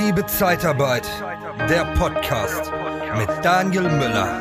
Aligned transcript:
Liebe 0.00 0.24
Zeitarbeit, 0.26 1.08
der 1.68 1.84
Podcast 1.96 2.70
mit 3.16 3.28
Daniel 3.42 3.82
Müller. 3.82 4.40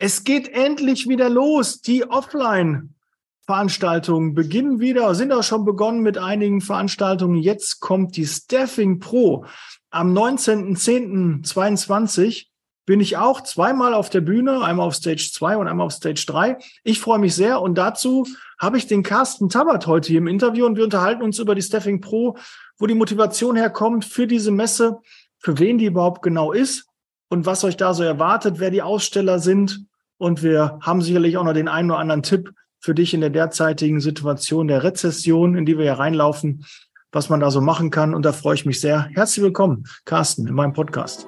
Es 0.00 0.24
geht 0.24 0.48
endlich 0.48 1.08
wieder 1.08 1.30
los. 1.30 1.82
Die 1.82 2.10
Offline-Veranstaltungen 2.10 4.34
beginnen 4.34 4.80
wieder, 4.80 5.14
sind 5.14 5.30
auch 5.30 5.44
schon 5.44 5.64
begonnen 5.64 6.00
mit 6.00 6.18
einigen 6.18 6.60
Veranstaltungen. 6.60 7.36
Jetzt 7.36 7.78
kommt 7.78 8.16
die 8.16 8.26
Staffing 8.26 8.98
Pro 8.98 9.46
am 9.90 10.12
19.10.22 10.12 12.46
bin 12.86 13.00
ich 13.00 13.16
auch 13.16 13.40
zweimal 13.40 13.94
auf 13.94 14.10
der 14.10 14.20
Bühne, 14.20 14.62
einmal 14.62 14.86
auf 14.86 14.94
Stage 14.94 15.30
2 15.32 15.56
und 15.56 15.68
einmal 15.68 15.86
auf 15.86 15.92
Stage 15.92 16.24
3. 16.26 16.58
Ich 16.82 17.00
freue 17.00 17.18
mich 17.18 17.34
sehr 17.34 17.60
und 17.60 17.76
dazu 17.76 18.26
habe 18.58 18.76
ich 18.76 18.86
den 18.86 19.02
Carsten 19.02 19.48
Tabbert 19.48 19.86
heute 19.86 20.08
hier 20.08 20.18
im 20.18 20.26
Interview 20.26 20.66
und 20.66 20.76
wir 20.76 20.84
unterhalten 20.84 21.22
uns 21.22 21.38
über 21.38 21.54
die 21.54 21.62
Staffing 21.62 22.00
Pro, 22.00 22.36
wo 22.78 22.86
die 22.86 22.94
Motivation 22.94 23.56
herkommt 23.56 24.04
für 24.04 24.26
diese 24.26 24.50
Messe, 24.50 24.98
für 25.38 25.58
wen 25.58 25.78
die 25.78 25.86
überhaupt 25.86 26.22
genau 26.22 26.52
ist 26.52 26.86
und 27.28 27.46
was 27.46 27.64
euch 27.64 27.76
da 27.76 27.94
so 27.94 28.02
erwartet, 28.02 28.58
wer 28.58 28.70
die 28.70 28.82
Aussteller 28.82 29.38
sind. 29.38 29.86
Und 30.18 30.42
wir 30.42 30.78
haben 30.82 31.02
sicherlich 31.02 31.36
auch 31.36 31.44
noch 31.44 31.52
den 31.52 31.68
einen 31.68 31.90
oder 31.90 32.00
anderen 32.00 32.22
Tipp 32.22 32.52
für 32.80 32.94
dich 32.94 33.14
in 33.14 33.20
der 33.20 33.30
derzeitigen 33.30 34.00
Situation 34.00 34.68
der 34.68 34.84
Rezession, 34.84 35.56
in 35.56 35.64
die 35.64 35.78
wir 35.78 35.86
ja 35.86 35.94
reinlaufen, 35.94 36.66
was 37.12 37.30
man 37.30 37.40
da 37.40 37.50
so 37.50 37.60
machen 37.60 37.90
kann. 37.90 38.14
Und 38.14 38.24
da 38.24 38.32
freue 38.32 38.54
ich 38.54 38.66
mich 38.66 38.80
sehr. 38.80 39.08
Herzlich 39.14 39.42
willkommen, 39.42 39.84
Carsten, 40.04 40.46
in 40.46 40.54
meinem 40.54 40.74
Podcast. 40.74 41.26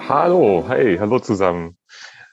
Hallo, 0.08 0.64
hey, 0.66 0.98
hallo 0.98 1.20
zusammen. 1.20 1.78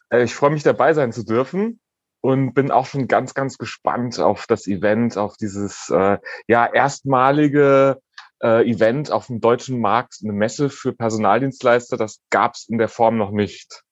Äh, 0.09 0.23
ich 0.23 0.33
freue 0.33 0.49
mich 0.49 0.63
dabei 0.63 0.93
sein 0.93 1.11
zu 1.11 1.23
dürfen 1.23 1.79
und 2.21 2.55
bin 2.55 2.71
auch 2.71 2.87
schon 2.87 3.07
ganz, 3.07 3.35
ganz 3.35 3.59
gespannt 3.59 4.19
auf 4.19 4.47
das 4.47 4.65
Event, 4.65 5.19
auf 5.19 5.37
dieses 5.37 5.91
äh, 5.91 6.17
ja 6.47 6.65
erstmalige 6.65 7.99
äh, 8.41 8.67
Event 8.67 9.11
auf 9.11 9.27
dem 9.27 9.39
deutschen 9.39 9.79
Markt, 9.79 10.15
eine 10.23 10.33
Messe 10.33 10.71
für 10.71 10.93
Personaldienstleister. 10.93 11.95
Das 11.95 12.21
gab 12.31 12.55
es 12.55 12.67
in 12.67 12.79
der 12.79 12.89
Form 12.89 13.17
noch 13.17 13.29
nicht. 13.29 13.83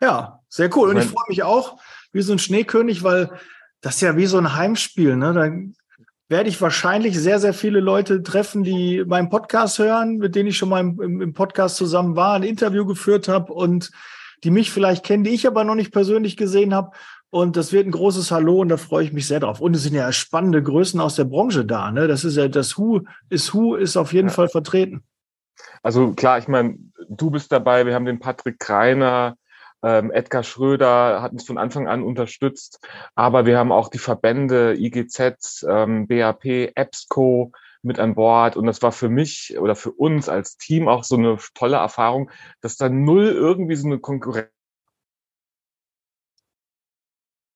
Ja, 0.00 0.40
sehr 0.48 0.74
cool. 0.76 0.90
Und 0.90 0.98
ich 0.98 1.06
freue 1.06 1.28
mich 1.28 1.42
auch 1.42 1.78
wie 2.12 2.22
so 2.22 2.32
ein 2.32 2.38
Schneekönig, 2.38 3.02
weil 3.02 3.30
das 3.80 3.96
ist 3.96 4.00
ja 4.02 4.16
wie 4.16 4.26
so 4.26 4.38
ein 4.38 4.54
Heimspiel. 4.54 5.16
Ne? 5.16 5.32
Da 5.32 5.50
werde 6.28 6.48
ich 6.48 6.60
wahrscheinlich 6.60 7.18
sehr, 7.18 7.38
sehr 7.38 7.54
viele 7.54 7.80
Leute 7.80 8.22
treffen, 8.22 8.62
die 8.64 9.04
meinen 9.06 9.28
Podcast 9.28 9.78
hören, 9.78 10.16
mit 10.18 10.34
denen 10.34 10.48
ich 10.48 10.56
schon 10.56 10.68
mal 10.68 10.80
im, 10.80 11.20
im 11.20 11.32
Podcast 11.32 11.76
zusammen 11.76 12.16
war, 12.16 12.34
ein 12.34 12.42
Interview 12.42 12.84
geführt 12.84 13.28
habe 13.28 13.52
und 13.52 13.90
die 14.44 14.50
mich 14.50 14.70
vielleicht 14.70 15.04
kennen, 15.04 15.24
die 15.24 15.30
ich 15.30 15.46
aber 15.46 15.64
noch 15.64 15.74
nicht 15.74 15.92
persönlich 15.92 16.36
gesehen 16.36 16.74
habe. 16.74 16.90
Und 17.30 17.56
das 17.56 17.72
wird 17.72 17.86
ein 17.86 17.92
großes 17.92 18.30
Hallo 18.30 18.60
und 18.60 18.68
da 18.68 18.76
freue 18.76 19.04
ich 19.04 19.12
mich 19.12 19.26
sehr 19.26 19.40
drauf. 19.40 19.60
Und 19.60 19.74
es 19.74 19.82
sind 19.82 19.94
ja 19.94 20.10
spannende 20.12 20.62
Größen 20.62 21.00
aus 21.00 21.16
der 21.16 21.24
Branche 21.24 21.64
da. 21.64 21.90
Ne? 21.90 22.06
Das 22.06 22.24
ist 22.24 22.36
ja 22.36 22.48
das 22.48 22.78
Who 22.78 23.02
ist 23.28 23.52
Who 23.54 23.74
ist 23.74 23.96
auf 23.96 24.12
jeden 24.12 24.28
ja. 24.28 24.34
Fall 24.34 24.48
vertreten. 24.48 25.02
Also 25.82 26.12
klar, 26.12 26.38
ich 26.38 26.48
meine, 26.48 26.78
du 27.08 27.30
bist 27.30 27.50
dabei. 27.52 27.86
Wir 27.86 27.94
haben 27.94 28.04
den 28.04 28.20
Patrick 28.20 28.58
Kreiner, 28.58 29.36
ähm, 29.86 30.10
Edgar 30.10 30.42
Schröder 30.42 31.22
hat 31.22 31.30
uns 31.30 31.46
von 31.46 31.58
Anfang 31.58 31.86
an 31.86 32.02
unterstützt, 32.02 32.84
aber 33.14 33.46
wir 33.46 33.56
haben 33.56 33.70
auch 33.70 33.88
die 33.88 33.98
Verbände 33.98 34.74
IGZ, 34.76 35.64
ähm, 35.68 36.08
BAP, 36.08 36.44
EBSCO 36.74 37.52
mit 37.82 38.00
an 38.00 38.16
Bord 38.16 38.56
und 38.56 38.66
das 38.66 38.82
war 38.82 38.90
für 38.90 39.08
mich 39.08 39.56
oder 39.60 39.76
für 39.76 39.92
uns 39.92 40.28
als 40.28 40.56
Team 40.56 40.88
auch 40.88 41.04
so 41.04 41.16
eine 41.16 41.38
tolle 41.54 41.76
Erfahrung, 41.76 42.32
dass 42.60 42.76
da 42.76 42.88
null 42.88 43.26
irgendwie 43.26 43.76
so 43.76 43.86
eine 43.86 44.00
Konkurrenz 44.00 44.50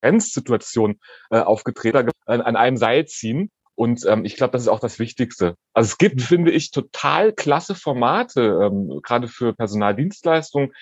Situation 0.03 1.01
äh, 1.31 1.41
aufgetreten, 1.41 2.11
an, 2.27 2.41
an 2.43 2.57
einem 2.57 2.77
Seil 2.77 3.07
ziehen. 3.07 3.51
Und 3.81 4.05
ähm, 4.05 4.27
ich 4.27 4.37
glaube, 4.37 4.53
das 4.53 4.61
ist 4.61 4.69
auch 4.69 4.79
das 4.79 4.99
Wichtigste. 4.99 5.57
Also 5.73 5.89
es 5.89 5.97
gibt, 5.97 6.21
finde 6.21 6.51
ich, 6.51 6.71
total 6.71 7.33
klasse 7.33 7.75
Formate, 7.75 8.61
ähm, 8.63 9.01
gerade 9.03 9.27
für 9.27 9.55
Personaldienstleistungen, 9.55 10.75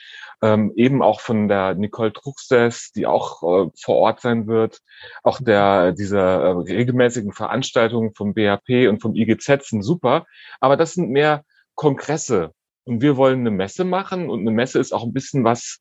ähm, 0.42 0.72
eben 0.75 1.00
auch 1.00 1.20
von 1.20 1.47
der 1.47 1.76
Nicole 1.76 2.12
Truchsess, 2.12 2.91
die 2.91 3.06
auch 3.06 3.44
äh, 3.44 3.70
vor 3.81 3.97
Ort 3.98 4.20
sein 4.20 4.48
wird. 4.48 4.81
Auch 5.22 5.41
der 5.41 5.92
diese 5.92 6.19
äh, 6.19 6.48
regelmäßigen 6.48 7.32
Veranstaltungen 7.32 8.14
vom 8.14 8.34
BHP 8.34 8.88
und 8.88 9.00
vom 9.00 9.14
IGZ 9.14 9.69
sind 9.69 9.82
super, 9.82 10.26
aber 10.58 10.76
das 10.76 10.94
sind 10.94 11.08
mehr 11.08 11.44
Kongresse. 11.76 12.50
Und 12.82 13.00
wir 13.00 13.16
wollen 13.16 13.38
eine 13.38 13.53
Messe 13.53 13.84
machen 13.84 14.28
und 14.28 14.41
eine 14.41 14.50
Messe 14.50 14.81
ist 14.81 14.92
auch 14.92 15.04
ein 15.04 15.12
bisschen 15.12 15.44
was, 15.44 15.78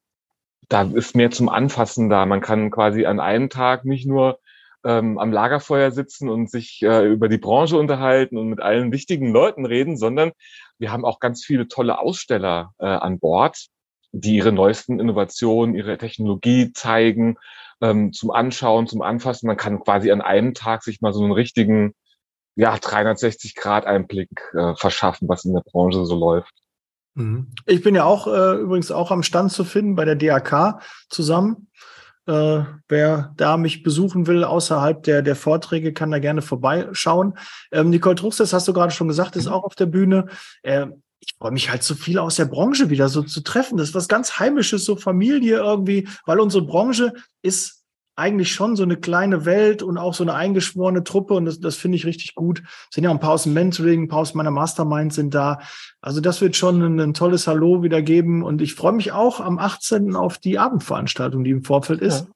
da 0.69 0.83
ist 0.83 1.15
mehr 1.15 1.31
zum 1.31 1.49
Anfassen 1.49 2.09
da. 2.09 2.27
Man 2.27 2.41
kann 2.41 2.69
quasi 2.69 3.07
an 3.07 3.19
einem 3.19 3.49
Tag 3.49 3.85
nicht 3.85 4.05
nur 4.05 4.37
ähm, 4.85 5.17
am 5.17 5.31
Lagerfeuer 5.31 5.91
sitzen 5.91 6.29
und 6.29 6.49
sich 6.49 6.81
äh, 6.81 7.05
über 7.05 7.29
die 7.29 7.37
Branche 7.37 7.77
unterhalten 7.77 8.37
und 8.37 8.49
mit 8.49 8.61
allen 8.61 8.91
wichtigen 8.91 9.31
Leuten 9.31 9.65
reden, 9.65 9.97
sondern 9.97 10.31
wir 10.77 10.91
haben 10.91 11.05
auch 11.05 11.19
ganz 11.19 11.43
viele 11.43 11.67
tolle 11.67 11.99
Aussteller 11.99 12.73
äh, 12.79 12.85
an 12.85 13.19
Bord, 13.19 13.67
die 14.11 14.35
ihre 14.37 14.51
neuesten 14.51 14.99
Innovationen, 14.99 15.75
ihre 15.75 15.97
Technologie 15.97 16.71
zeigen, 16.73 17.37
ähm, 17.81 18.13
zum 18.13 18.31
Anschauen, 18.31 18.87
zum 18.87 19.01
Anfassen. 19.01 19.47
Man 19.47 19.57
kann 19.57 19.79
quasi 19.79 20.11
an 20.11 20.21
einem 20.21 20.53
Tag 20.53 20.83
sich 20.83 21.01
mal 21.01 21.13
so 21.13 21.23
einen 21.23 21.33
richtigen, 21.33 21.93
ja, 22.55 22.75
360-Grad-Einblick 22.75 24.29
äh, 24.53 24.75
verschaffen, 24.75 25.27
was 25.27 25.45
in 25.45 25.53
der 25.53 25.61
Branche 25.61 26.05
so 26.05 26.15
läuft. 26.15 26.53
Mhm. 27.15 27.51
Ich 27.65 27.83
bin 27.83 27.95
ja 27.95 28.05
auch 28.05 28.27
äh, 28.27 28.55
übrigens 28.55 28.91
auch 28.91 29.11
am 29.11 29.23
Stand 29.23 29.51
zu 29.51 29.63
finden 29.63 29.95
bei 29.95 30.05
der 30.05 30.15
DAK 30.15 30.81
zusammen. 31.09 31.67
Äh, 32.27 32.65
wer 32.89 33.33
da 33.37 33.55
mich 33.55 33.83
besuchen 33.83 34.27
will, 34.27 34.43
außerhalb 34.43 35.01
der, 35.03 35.21
der 35.21 35.35
Vorträge, 35.35 35.93
kann 35.93 36.11
da 36.11 36.19
gerne 36.19 36.41
vorbeischauen. 36.41 37.37
Ähm, 37.71 37.89
Nicole 37.89 38.15
Truchs, 38.15 38.37
das 38.37 38.51
hast 38.51 38.67
du 38.67 38.73
gerade 38.73 38.91
schon 38.91 39.07
gesagt, 39.07 39.35
ist 39.37 39.47
auch 39.47 39.63
auf 39.63 39.75
der 39.75 39.85
Bühne. 39.85 40.27
Äh, 40.61 40.87
ich 41.19 41.35
freue 41.37 41.51
mich 41.51 41.69
halt 41.69 41.83
so 41.83 41.95
viel 41.95 42.19
aus 42.19 42.35
der 42.35 42.45
Branche 42.45 42.89
wieder 42.89 43.09
so 43.09 43.23
zu 43.23 43.41
treffen. 43.41 43.77
Das 43.77 43.89
ist 43.89 43.95
was 43.95 44.07
ganz 44.07 44.39
Heimisches, 44.39 44.85
so 44.85 44.97
Familie 44.97 45.57
irgendwie, 45.57 46.07
weil 46.25 46.39
unsere 46.39 46.65
Branche 46.65 47.13
ist 47.41 47.85
eigentlich 48.17 48.51
schon 48.51 48.75
so 48.75 48.83
eine 48.83 48.97
kleine 48.97 49.45
Welt 49.45 49.83
und 49.83 49.97
auch 49.97 50.13
so 50.13 50.23
eine 50.23 50.33
eingeschworene 50.33 51.03
Truppe 51.03 51.35
und 51.35 51.45
das, 51.45 51.59
das 51.59 51.75
finde 51.75 51.97
ich 51.97 52.05
richtig 52.05 52.33
gut. 52.33 52.63
Es 52.65 52.95
sind 52.95 53.03
ja 53.03 53.11
ein 53.11 53.19
paar 53.19 53.33
aus 53.33 53.43
dem 53.43 53.53
Mentoring, 53.53 54.03
ein 54.03 54.07
paar 54.07 54.19
aus 54.19 54.33
meiner 54.33 54.51
Mastermind 54.51 55.13
sind 55.13 55.35
da. 55.35 55.59
Also 56.01 56.19
das 56.19 56.41
wird 56.41 56.55
schon 56.55 56.81
ein, 56.81 56.99
ein 56.99 57.13
tolles 57.13 57.45
Hallo 57.47 57.83
wieder 57.83 58.01
geben 58.01 58.43
und 58.43 58.61
ich 58.61 58.73
freue 58.73 58.93
mich 58.93 59.11
auch 59.11 59.39
am 59.39 59.59
18. 59.59 60.15
auf 60.15 60.39
die 60.39 60.57
Abendveranstaltung, 60.57 61.43
die 61.43 61.51
im 61.51 61.63
Vorfeld 61.63 62.01
ist. 62.01 62.27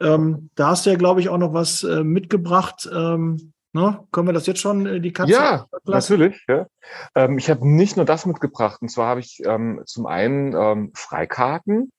Ja. 0.00 0.14
Ähm, 0.14 0.50
da 0.56 0.70
hast 0.70 0.84
du 0.84 0.90
ja, 0.90 0.96
glaube 0.96 1.20
ich, 1.20 1.28
auch 1.28 1.38
noch 1.38 1.54
was 1.54 1.84
äh, 1.84 2.02
mitgebracht. 2.02 2.90
Ähm, 2.92 3.52
Ne? 3.72 4.04
Können 4.10 4.26
wir 4.26 4.32
das 4.32 4.46
jetzt 4.46 4.60
schon, 4.60 4.84
äh, 4.84 5.00
die 5.00 5.12
Katze? 5.12 5.30
Ja, 5.30 5.66
natürlich. 5.84 6.44
Ja. 6.48 6.66
Ähm, 7.14 7.38
ich 7.38 7.48
habe 7.48 7.68
nicht 7.68 7.96
nur 7.96 8.04
das 8.04 8.26
mitgebracht. 8.26 8.82
Und 8.82 8.88
zwar 8.88 9.06
habe 9.06 9.20
ich 9.20 9.40
ähm, 9.44 9.82
zum 9.86 10.06
einen 10.06 10.54
ähm, 10.56 10.90
Freikarten 10.92 11.92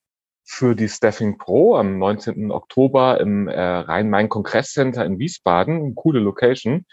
für 0.51 0.75
die 0.75 0.89
Staffing 0.89 1.37
Pro 1.37 1.77
am 1.77 1.97
19. 1.97 2.51
Oktober 2.51 3.21
im 3.21 3.47
äh, 3.47 3.57
Rhein-Main-Kongresscenter 3.57 5.05
in 5.05 5.17
Wiesbaden. 5.17 5.81
Eine 5.81 5.93
coole 5.93 6.19
Location. 6.19 6.85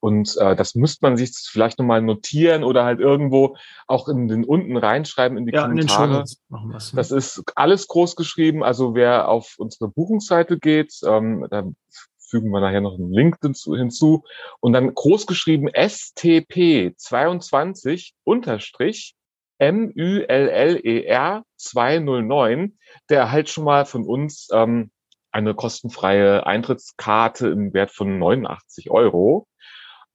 Und 0.00 0.36
äh, 0.38 0.56
das 0.56 0.74
müsste 0.74 1.06
man 1.06 1.16
sich 1.16 1.30
vielleicht 1.48 1.78
nochmal 1.78 2.02
notieren 2.02 2.64
oder 2.64 2.84
halt 2.84 2.98
irgendwo 2.98 3.56
auch 3.86 4.08
in 4.08 4.26
den 4.26 4.44
unten 4.44 4.76
reinschreiben 4.76 5.38
in 5.38 5.46
die 5.46 5.52
ja, 5.52 5.62
Kommentare. 5.62 6.24
In 6.50 6.68
ne? 6.70 6.78
Das 6.92 7.12
ist 7.12 7.44
alles 7.54 7.86
groß 7.86 8.16
geschrieben. 8.16 8.64
Also 8.64 8.96
wer 8.96 9.28
auf 9.28 9.54
unsere 9.58 9.88
Buchungsseite 9.88 10.58
geht, 10.58 10.98
ähm, 11.06 11.46
da 11.50 11.62
fügen 12.18 12.50
wir 12.50 12.60
nachher 12.60 12.80
noch 12.80 12.94
einen 12.94 13.12
Link 13.12 13.38
hinzu, 13.40 13.76
hinzu 13.76 14.24
und 14.58 14.72
dann 14.72 14.92
groß 14.92 15.26
geschrieben 15.26 15.68
STP 15.72 16.94
22 16.96 18.14
unterstrich 18.24 19.14
M-U-L-L-E-R 19.58 21.44
209, 21.56 22.78
der 23.08 23.20
erhält 23.20 23.48
schon 23.48 23.64
mal 23.64 23.84
von 23.84 24.04
uns 24.04 24.48
ähm, 24.52 24.90
eine 25.30 25.54
kostenfreie 25.54 26.46
Eintrittskarte 26.46 27.48
im 27.48 27.74
Wert 27.74 27.90
von 27.90 28.18
89 28.18 28.90
Euro. 28.90 29.48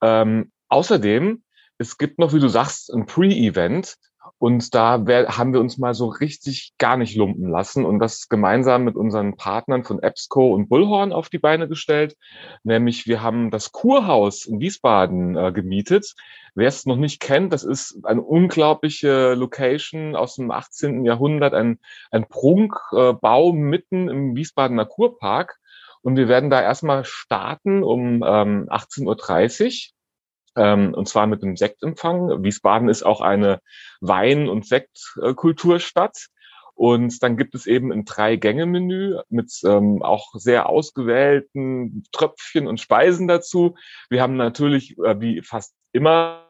Ähm, 0.01 0.51
außerdem, 0.69 1.43
es 1.77 1.97
gibt 1.97 2.19
noch, 2.19 2.33
wie 2.33 2.39
du 2.39 2.47
sagst, 2.47 2.93
ein 2.93 3.05
Pre-Event. 3.05 3.95
Und 4.39 4.73
da 4.73 5.03
haben 5.27 5.51
wir 5.53 5.59
uns 5.59 5.77
mal 5.77 5.93
so 5.93 6.07
richtig 6.07 6.73
gar 6.77 6.95
nicht 6.95 7.17
lumpen 7.17 7.49
lassen 7.49 7.85
und 7.85 7.99
das 7.99 8.29
gemeinsam 8.29 8.85
mit 8.85 8.95
unseren 8.95 9.35
Partnern 9.35 9.83
von 9.83 10.01
EBSCO 10.01 10.53
und 10.53 10.69
Bullhorn 10.69 11.11
auf 11.11 11.27
die 11.27 11.39
Beine 11.39 11.67
gestellt. 11.67 12.15
Nämlich 12.63 13.05
wir 13.05 13.21
haben 13.21 13.51
das 13.51 13.73
Kurhaus 13.73 14.45
in 14.45 14.61
Wiesbaden 14.61 15.35
äh, 15.35 15.51
gemietet. 15.51 16.15
Wer 16.55 16.69
es 16.69 16.85
noch 16.85 16.95
nicht 16.95 17.19
kennt, 17.19 17.51
das 17.51 17.65
ist 17.65 17.99
eine 18.03 18.21
unglaubliche 18.21 19.33
Location 19.33 20.15
aus 20.15 20.35
dem 20.35 20.51
18. 20.51 21.03
Jahrhundert, 21.03 21.53
ein, 21.53 21.79
ein 22.09 22.25
Prunkbau 22.25 23.49
äh, 23.49 23.53
mitten 23.53 24.07
im 24.07 24.35
Wiesbadener 24.37 24.85
Kurpark. 24.85 25.59
Und 26.01 26.15
wir 26.15 26.29
werden 26.29 26.49
da 26.49 26.61
erstmal 26.61 27.03
starten 27.03 27.83
um 27.83 28.23
ähm, 28.25 28.69
18.30 28.69 29.05
Uhr. 29.91 29.98
Ähm, 30.59 30.93
und 30.93 31.07
zwar 31.07 31.25
mit 31.25 31.41
einem 31.41 31.55
Sektempfang. 31.55 32.43
Wiesbaden 32.43 32.89
ist 32.89 33.03
auch 33.03 33.21
eine 33.21 33.61
Wein- 34.01 34.49
und 34.49 34.67
Sektkulturstadt. 34.67 36.27
Und 36.75 37.23
dann 37.23 37.35
gibt 37.35 37.55
es 37.55 37.65
eben 37.65 37.91
ein 37.91 38.05
Drei-Gänge-Menü 38.05 39.19
mit 39.29 39.51
ähm, 39.65 40.01
auch 40.01 40.33
sehr 40.33 40.69
ausgewählten 40.69 42.03
Tröpfchen 42.11 42.67
und 42.67 42.79
Speisen 42.79 43.27
dazu. 43.27 43.75
Wir 44.09 44.21
haben 44.21 44.37
natürlich, 44.37 44.97
äh, 44.99 45.19
wie 45.19 45.41
fast 45.41 45.73
immer, 45.91 46.45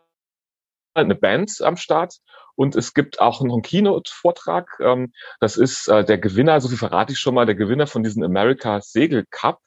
eine 0.93 1.15
Band 1.15 1.61
am 1.61 1.77
Start 1.77 2.17
und 2.55 2.75
es 2.75 2.93
gibt 2.93 3.21
auch 3.21 3.41
noch 3.41 3.53
einen 3.53 3.61
Keynote-Vortrag. 3.61 4.79
Ähm, 4.81 5.13
das 5.39 5.55
ist 5.55 5.87
äh, 5.87 6.03
der 6.03 6.17
Gewinner, 6.17 6.59
so 6.61 6.67
viel 6.67 6.77
verrate 6.77 7.13
ich 7.13 7.19
schon 7.19 7.35
mal, 7.35 7.45
der 7.45 7.55
Gewinner 7.55 7.87
von 7.87 8.03
diesem 8.03 8.23
America's 8.23 8.91
Segel 8.91 9.25
Cup. 9.29 9.59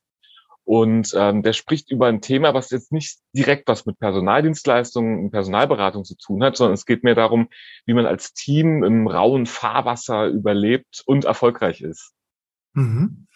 Und 0.64 1.12
ähm, 1.16 1.42
der 1.42 1.52
spricht 1.54 1.90
über 1.90 2.06
ein 2.06 2.20
Thema, 2.20 2.54
was 2.54 2.70
jetzt 2.70 2.92
nicht 2.92 3.18
direkt 3.34 3.68
was 3.68 3.84
mit 3.84 3.98
Personaldienstleistungen 3.98 5.24
und 5.24 5.30
Personalberatung 5.30 6.04
zu 6.04 6.16
tun 6.16 6.42
hat, 6.44 6.56
sondern 6.56 6.74
es 6.74 6.86
geht 6.86 7.02
mehr 7.02 7.16
darum, 7.16 7.48
wie 7.84 7.94
man 7.94 8.06
als 8.06 8.32
Team 8.32 8.84
im 8.84 9.08
rauen 9.08 9.46
Fahrwasser 9.46 10.26
überlebt 10.26 11.02
und 11.04 11.24
erfolgreich 11.24 11.80
ist. 11.80 12.12
Mhm. 12.74 13.26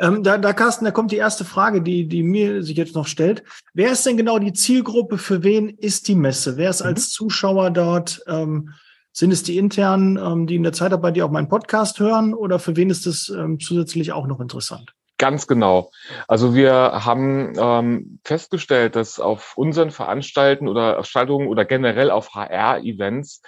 Ähm, 0.00 0.22
da, 0.22 0.38
da, 0.38 0.52
Carsten, 0.52 0.84
da 0.84 0.90
kommt 0.90 1.12
die 1.12 1.16
erste 1.16 1.44
Frage, 1.44 1.82
die, 1.82 2.08
die 2.08 2.22
mir 2.22 2.62
sich 2.62 2.76
jetzt 2.76 2.94
noch 2.94 3.06
stellt. 3.06 3.44
Wer 3.74 3.92
ist 3.92 4.04
denn 4.04 4.16
genau 4.16 4.38
die 4.38 4.52
Zielgruppe? 4.52 5.18
Für 5.18 5.44
wen 5.44 5.68
ist 5.68 6.08
die 6.08 6.16
Messe? 6.16 6.56
Wer 6.56 6.70
ist 6.70 6.80
mhm. 6.80 6.88
als 6.88 7.10
Zuschauer 7.10 7.70
dort? 7.70 8.22
Ähm, 8.26 8.70
sind 9.12 9.30
es 9.30 9.42
die 9.42 9.58
internen, 9.58 10.16
ähm, 10.16 10.46
die 10.46 10.56
in 10.56 10.62
der 10.62 10.72
Zeitarbeit, 10.72 11.16
die 11.16 11.22
auch 11.22 11.30
meinen 11.30 11.48
Podcast 11.48 12.00
hören? 12.00 12.34
Oder 12.34 12.58
für 12.58 12.76
wen 12.76 12.90
ist 12.90 13.06
das 13.06 13.28
ähm, 13.28 13.60
zusätzlich 13.60 14.12
auch 14.12 14.26
noch 14.26 14.40
interessant? 14.40 14.94
Ganz 15.18 15.46
genau. 15.46 15.90
Also 16.26 16.54
wir 16.54 16.72
haben 16.72 17.52
ähm, 17.56 18.18
festgestellt, 18.24 18.96
dass 18.96 19.20
auf 19.20 19.56
unseren 19.56 19.90
Veranstalten 19.90 20.68
oder 20.68 20.92
Veranstaltungen 20.94 21.48
oder 21.48 21.64
generell 21.64 22.10
auf 22.10 22.34
HR-Events, 22.34 23.42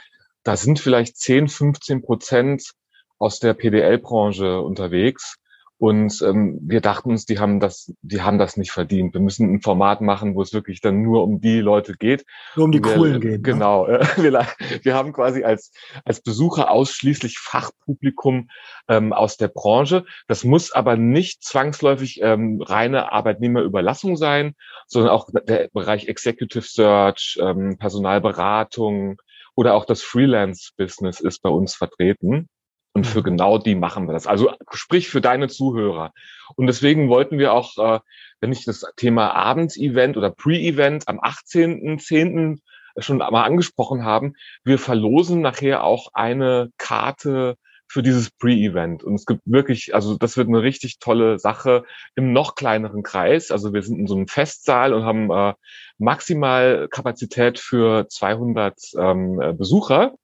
da 0.45 0.57
sind 0.57 0.79
vielleicht 0.79 1.17
10, 1.17 1.49
15 1.49 2.03
Prozent 2.03 2.71
aus 3.19 3.41
der 3.41 3.55
PDL-Branche 3.55 4.61
unterwegs. 4.61 5.37
Und 5.85 6.23
ähm, 6.23 6.59
wir 6.63 6.81
dachten 6.81 7.11
uns, 7.11 7.27
die 7.27 7.39
haben 7.39 7.61
das, 7.61 7.93
die 8.01 8.23
haben 8.23 8.39
das 8.39 8.57
nicht 8.57 8.71
verdient. 8.73 9.13
Wir 9.13 9.21
müssen 9.21 9.53
ein 9.53 9.61
Format 9.61 10.01
machen, 10.01 10.35
wo 10.35 10.41
es 10.41 10.55
wirklich 10.55 10.81
dann 10.81 11.03
nur 11.03 11.23
um 11.23 11.43
die 11.43 11.61
Leute 11.61 11.93
geht. 11.93 12.25
Nur 12.57 12.65
um 12.65 12.73
die 12.73 12.83
wir, 12.83 12.95
coolen 12.95 13.21
geht. 13.21 13.33
Ne? 13.33 13.39
Genau. 13.41 13.87
Ne? 13.87 14.01
Wir, 14.17 14.47
wir 14.83 14.95
haben 14.95 15.13
quasi 15.13 15.45
als 15.45 15.73
als 16.07 16.23
Besucher 16.23 16.71
ausschließlich 16.71 17.39
Fachpublikum 17.39 18.49
ähm, 18.89 19.13
aus 19.13 19.37
der 19.37 19.49
Branche. 19.49 20.07
Das 20.27 20.43
muss 20.43 20.73
aber 20.73 20.97
nicht 20.97 21.45
zwangsläufig 21.45 22.19
ähm, 22.23 22.63
reine 22.63 23.13
Arbeitnehmerüberlassung 23.13 24.17
sein, 24.17 24.55
sondern 24.87 25.11
auch 25.11 25.29
der 25.47 25.69
Bereich 25.75 26.09
Executive 26.09 26.65
Search, 26.67 27.39
ähm, 27.43 27.77
Personalberatung 27.77 29.21
oder 29.55 29.75
auch 29.75 29.85
das 29.85 30.01
Freelance-Business 30.01 31.21
ist 31.21 31.43
bei 31.43 31.51
uns 31.51 31.75
vertreten. 31.75 32.49
Und 32.95 33.07
für 33.07 33.21
mhm. 33.21 33.25
genau 33.25 33.59
die 33.59 33.75
machen 33.75 34.07
wir 34.07 34.13
das. 34.13 34.27
Also 34.27 34.53
sprich 34.73 35.09
für 35.09 35.21
deine 35.21 35.49
Zuhörer. 35.49 36.13
Und 36.57 36.67
deswegen 36.67 37.09
wollten 37.09 37.39
wir 37.39 37.53
auch, 37.53 37.77
äh, 37.77 38.01
wenn 38.41 38.53
ich 38.53 38.65
das 38.65 38.85
Thema 38.97 39.35
Abendsevent 39.35 40.17
oder 40.17 40.31
Pre-Event 40.31 41.09
am 41.09 41.19
18.10. 41.19 42.61
schon 42.99 43.19
mal 43.19 43.43
angesprochen 43.43 44.05
haben, 44.05 44.35
wir 44.63 44.79
verlosen 44.79 45.41
nachher 45.41 45.83
auch 45.83 46.11
eine 46.15 46.71
Karte 46.79 47.57
für 47.89 48.03
dieses 48.03 48.31
Pre-Event. 48.31 49.03
Und 49.03 49.15
es 49.15 49.27
gibt 49.27 49.43
wirklich, 49.45 49.95
also 49.95 50.17
das 50.17 50.37
wird 50.37 50.49
eine 50.49 50.63
richtig 50.63 50.99
tolle 51.01 51.39
Sache 51.39 51.85
im 52.15 52.33
noch 52.33 52.55
kleineren 52.55 53.03
Kreis. 53.03 53.51
Also 53.51 53.73
wir 53.73 53.83
sind 53.83 53.99
in 53.99 54.07
so 54.07 54.15
einem 54.15 54.29
Festsaal 54.29 54.95
und 54.95 55.05
haben 55.05 55.31
äh, 55.31 55.55
maximal 55.99 56.89
Kapazität 56.91 57.59
für 57.59 58.09
200 58.09 58.79
ähm, 58.99 59.57
Besucher. 59.59 60.15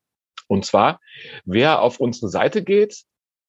Und 0.50 0.64
zwar, 0.64 1.00
wer 1.44 1.81
auf 1.81 2.00
unsere 2.00 2.29
Seite 2.29 2.64
geht 2.64 3.05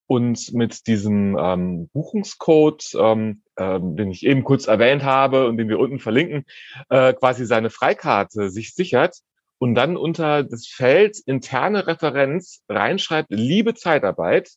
und 0.06 0.54
mit 0.54 0.86
diesem 0.86 1.36
ähm, 1.40 1.90
Buchungscode, 1.94 2.94
ähm, 2.94 3.42
ähm, 3.58 3.96
den 3.96 4.12
ich 4.12 4.24
eben 4.24 4.44
kurz 4.44 4.68
erwähnt 4.68 5.04
habe 5.04 5.48
und 5.48 5.58
den 5.58 5.68
wir 5.68 5.80
unten 5.80 5.98
verlinken, 5.98 6.46
äh, 6.90 7.14
quasi 7.14 7.46
seine 7.46 7.72
Freikarte 7.72 8.52
sich 8.52 8.76
sichert 8.76 9.18
und 9.58 9.74
dann 9.74 9.98
unter 9.98 10.44
das 10.44 10.68
Feld 10.68 11.18
interne 11.26 11.88
Referenz 11.88 12.62
reinschreibt, 12.70 13.30
liebe 13.32 13.74
Zeitarbeit, 13.74 14.52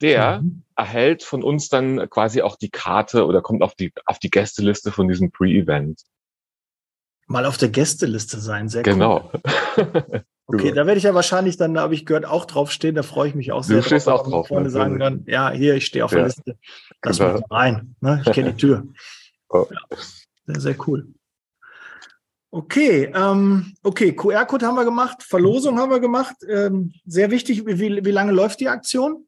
der 0.00 0.40
mhm. 0.40 0.62
erhält 0.76 1.22
von 1.22 1.42
uns 1.42 1.68
dann 1.68 2.08
quasi 2.08 2.40
auch 2.40 2.56
die 2.56 2.70
Karte 2.70 3.26
oder 3.26 3.42
kommt 3.42 3.62
auf 3.62 3.74
die, 3.74 3.92
auf 4.06 4.18
die 4.18 4.30
Gästeliste 4.30 4.90
von 4.90 5.06
diesem 5.06 5.30
Pre-Event. 5.30 6.00
Mal 7.30 7.46
auf 7.46 7.56
der 7.56 7.68
Gästeliste 7.68 8.40
sein, 8.40 8.68
sehr 8.68 8.82
genau. 8.82 9.30
cool. 9.76 10.24
Okay, 10.52 10.72
da 10.72 10.84
werde 10.84 10.98
ich 10.98 11.04
ja 11.04 11.14
wahrscheinlich 11.14 11.56
dann, 11.58 11.78
habe 11.78 11.94
ich 11.94 12.04
gehört, 12.04 12.26
auch 12.26 12.44
draufstehen. 12.44 12.96
Da 12.96 13.04
freue 13.04 13.28
ich 13.28 13.36
mich 13.36 13.52
auch 13.52 13.62
sehr. 13.62 13.76
Du 13.76 13.82
stehst 13.84 14.08
drauf, 14.08 14.22
auch 14.22 14.28
drauf. 14.28 14.48
Vorne 14.48 14.64
ne? 14.64 14.70
sagen 14.70 14.98
dann, 14.98 15.22
ja, 15.28 15.50
hier, 15.50 15.76
ich 15.76 15.86
stehe 15.86 16.04
auf 16.04 16.10
ja. 16.10 16.18
der 16.18 16.26
Liste. 16.26 16.58
Lass 17.04 17.18
genau. 17.18 17.34
mich 17.34 17.42
rein. 17.48 17.94
Ne? 18.00 18.20
Ich 18.26 18.32
kenne 18.32 18.52
die 18.52 18.60
Tür. 18.60 18.82
Oh. 19.52 19.66
Ja. 19.70 19.96
Sehr, 20.46 20.60
sehr 20.60 20.88
cool. 20.88 21.06
Okay, 22.50 23.12
ähm, 23.14 23.74
okay, 23.84 24.12
QR-Code 24.12 24.66
haben 24.66 24.74
wir 24.76 24.84
gemacht, 24.84 25.22
Verlosung 25.22 25.78
haben 25.78 25.90
wir 25.90 26.00
gemacht. 26.00 26.34
Ähm, 26.48 26.92
sehr 27.06 27.30
wichtig, 27.30 27.64
wie, 27.64 28.04
wie 28.04 28.10
lange 28.10 28.32
läuft 28.32 28.58
die 28.58 28.68
Aktion? 28.68 29.26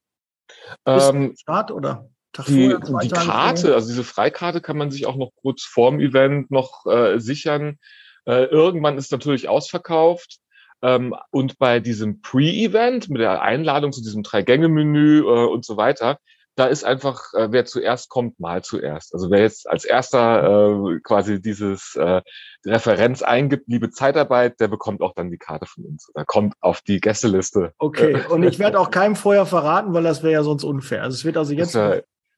Ähm, 0.87 1.35
Start 1.37 1.71
oder? 1.71 2.09
Tag 2.33 2.47
die, 2.47 2.71
vorher, 2.71 3.01
die 3.03 3.09
Karte, 3.09 3.61
vorher? 3.61 3.75
also 3.75 3.89
diese 3.89 4.05
Freikarte 4.05 4.61
kann 4.61 4.79
man 4.79 4.91
sich 4.91 5.07
auch 5.07 5.17
noch 5.17 5.31
kurz 5.37 5.63
vorm 5.63 6.01
Event 6.01 6.51
noch 6.51 6.87
äh, 6.87 7.19
sichern. 7.19 7.79
Äh, 8.27 8.45
irgendwann 8.45 8.99
ist 8.99 9.13
natürlich 9.13 9.49
ausverkauft. 9.49 10.39
Ähm, 10.83 11.15
und 11.31 11.59
bei 11.59 11.79
diesem 11.79 12.21
Pre-Event 12.23 13.09
mit 13.09 13.21
der 13.21 13.43
Einladung 13.43 13.93
zu 13.93 14.03
diesem 14.03 14.23
Drei-Gänge-Menü 14.23 15.21
äh, 15.21 15.47
und 15.47 15.65
so 15.65 15.77
weiter, 15.77 16.19
da 16.55 16.67
ist 16.67 16.85
einfach, 16.85 17.33
äh, 17.35 17.51
wer 17.51 17.65
zuerst 17.65 18.11
kommt, 18.11 18.39
mal 18.39 18.63
zuerst. 18.63 19.15
Also 19.15 19.31
wer 19.31 19.41
jetzt 19.41 19.69
als 19.69 19.85
erster 19.85 20.93
äh, 20.95 21.01
quasi 21.01 21.41
dieses 21.41 21.95
äh, 21.97 22.21
Referenz 22.67 23.23
eingibt, 23.23 23.69
liebe 23.69 23.91
Zeitarbeit, 23.91 24.61
der 24.61 24.69
bekommt 24.69 25.01
auch 25.01 25.15
dann 25.15 25.31
die 25.31 25.39
Karte 25.39 25.67
von 25.67 25.85
uns. 25.85 26.11
Da 26.15 26.25
kommt 26.25 26.55
auf 26.61 26.83
die 26.83 27.01
Gästeliste. 27.01 27.73
Okay, 27.79 28.23
und 28.29 28.43
ich 28.43 28.59
werde 28.59 28.79
auch 28.81 28.91
keinem 28.91 29.17
vorher 29.17 29.47
verraten, 29.47 29.95
weil 29.95 30.03
das 30.03 30.23
wäre 30.23 30.33
ja 30.33 30.43
sonst 30.43 30.65
unfair. 30.65 31.03
Also 31.03 31.15
es 31.15 31.25
wird 31.25 31.37
also 31.37 31.55
jetzt, 31.55 31.75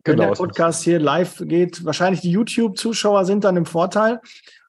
genau, 0.04 0.24
der 0.24 0.32
Podcast 0.32 0.82
hier 0.82 0.98
live 0.98 1.42
geht, 1.44 1.84
wahrscheinlich 1.84 2.20
die 2.20 2.30
YouTube-Zuschauer 2.30 3.24
sind 3.24 3.44
dann 3.44 3.56
im 3.56 3.66
Vorteil 3.66 4.20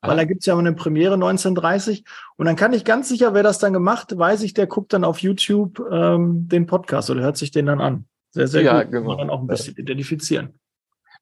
weil 0.07 0.17
da 0.17 0.23
gibt's 0.25 0.45
ja 0.45 0.57
eine 0.57 0.73
Premiere 0.73 1.15
1930. 1.15 2.03
Und 2.37 2.45
dann 2.45 2.55
kann 2.55 2.73
ich 2.73 2.85
ganz 2.85 3.09
sicher, 3.09 3.33
wer 3.33 3.43
das 3.43 3.59
dann 3.59 3.73
gemacht, 3.73 4.17
weiß 4.17 4.43
ich, 4.43 4.53
der 4.53 4.67
guckt 4.67 4.93
dann 4.93 5.03
auf 5.03 5.19
YouTube 5.19 5.81
ähm, 5.91 6.47
den 6.47 6.65
Podcast 6.65 7.09
oder 7.09 7.21
hört 7.21 7.37
sich 7.37 7.51
den 7.51 7.65
dann 7.67 7.81
an. 7.81 8.05
Sehr, 8.31 8.47
sehr 8.47 8.61
ja, 8.61 8.83
gut. 8.83 8.91
Genau. 8.91 9.01
Kann 9.01 9.07
man 9.07 9.17
dann 9.17 9.29
auch 9.29 9.41
ein 9.41 9.47
bisschen 9.47 9.75
identifizieren. 9.75 10.59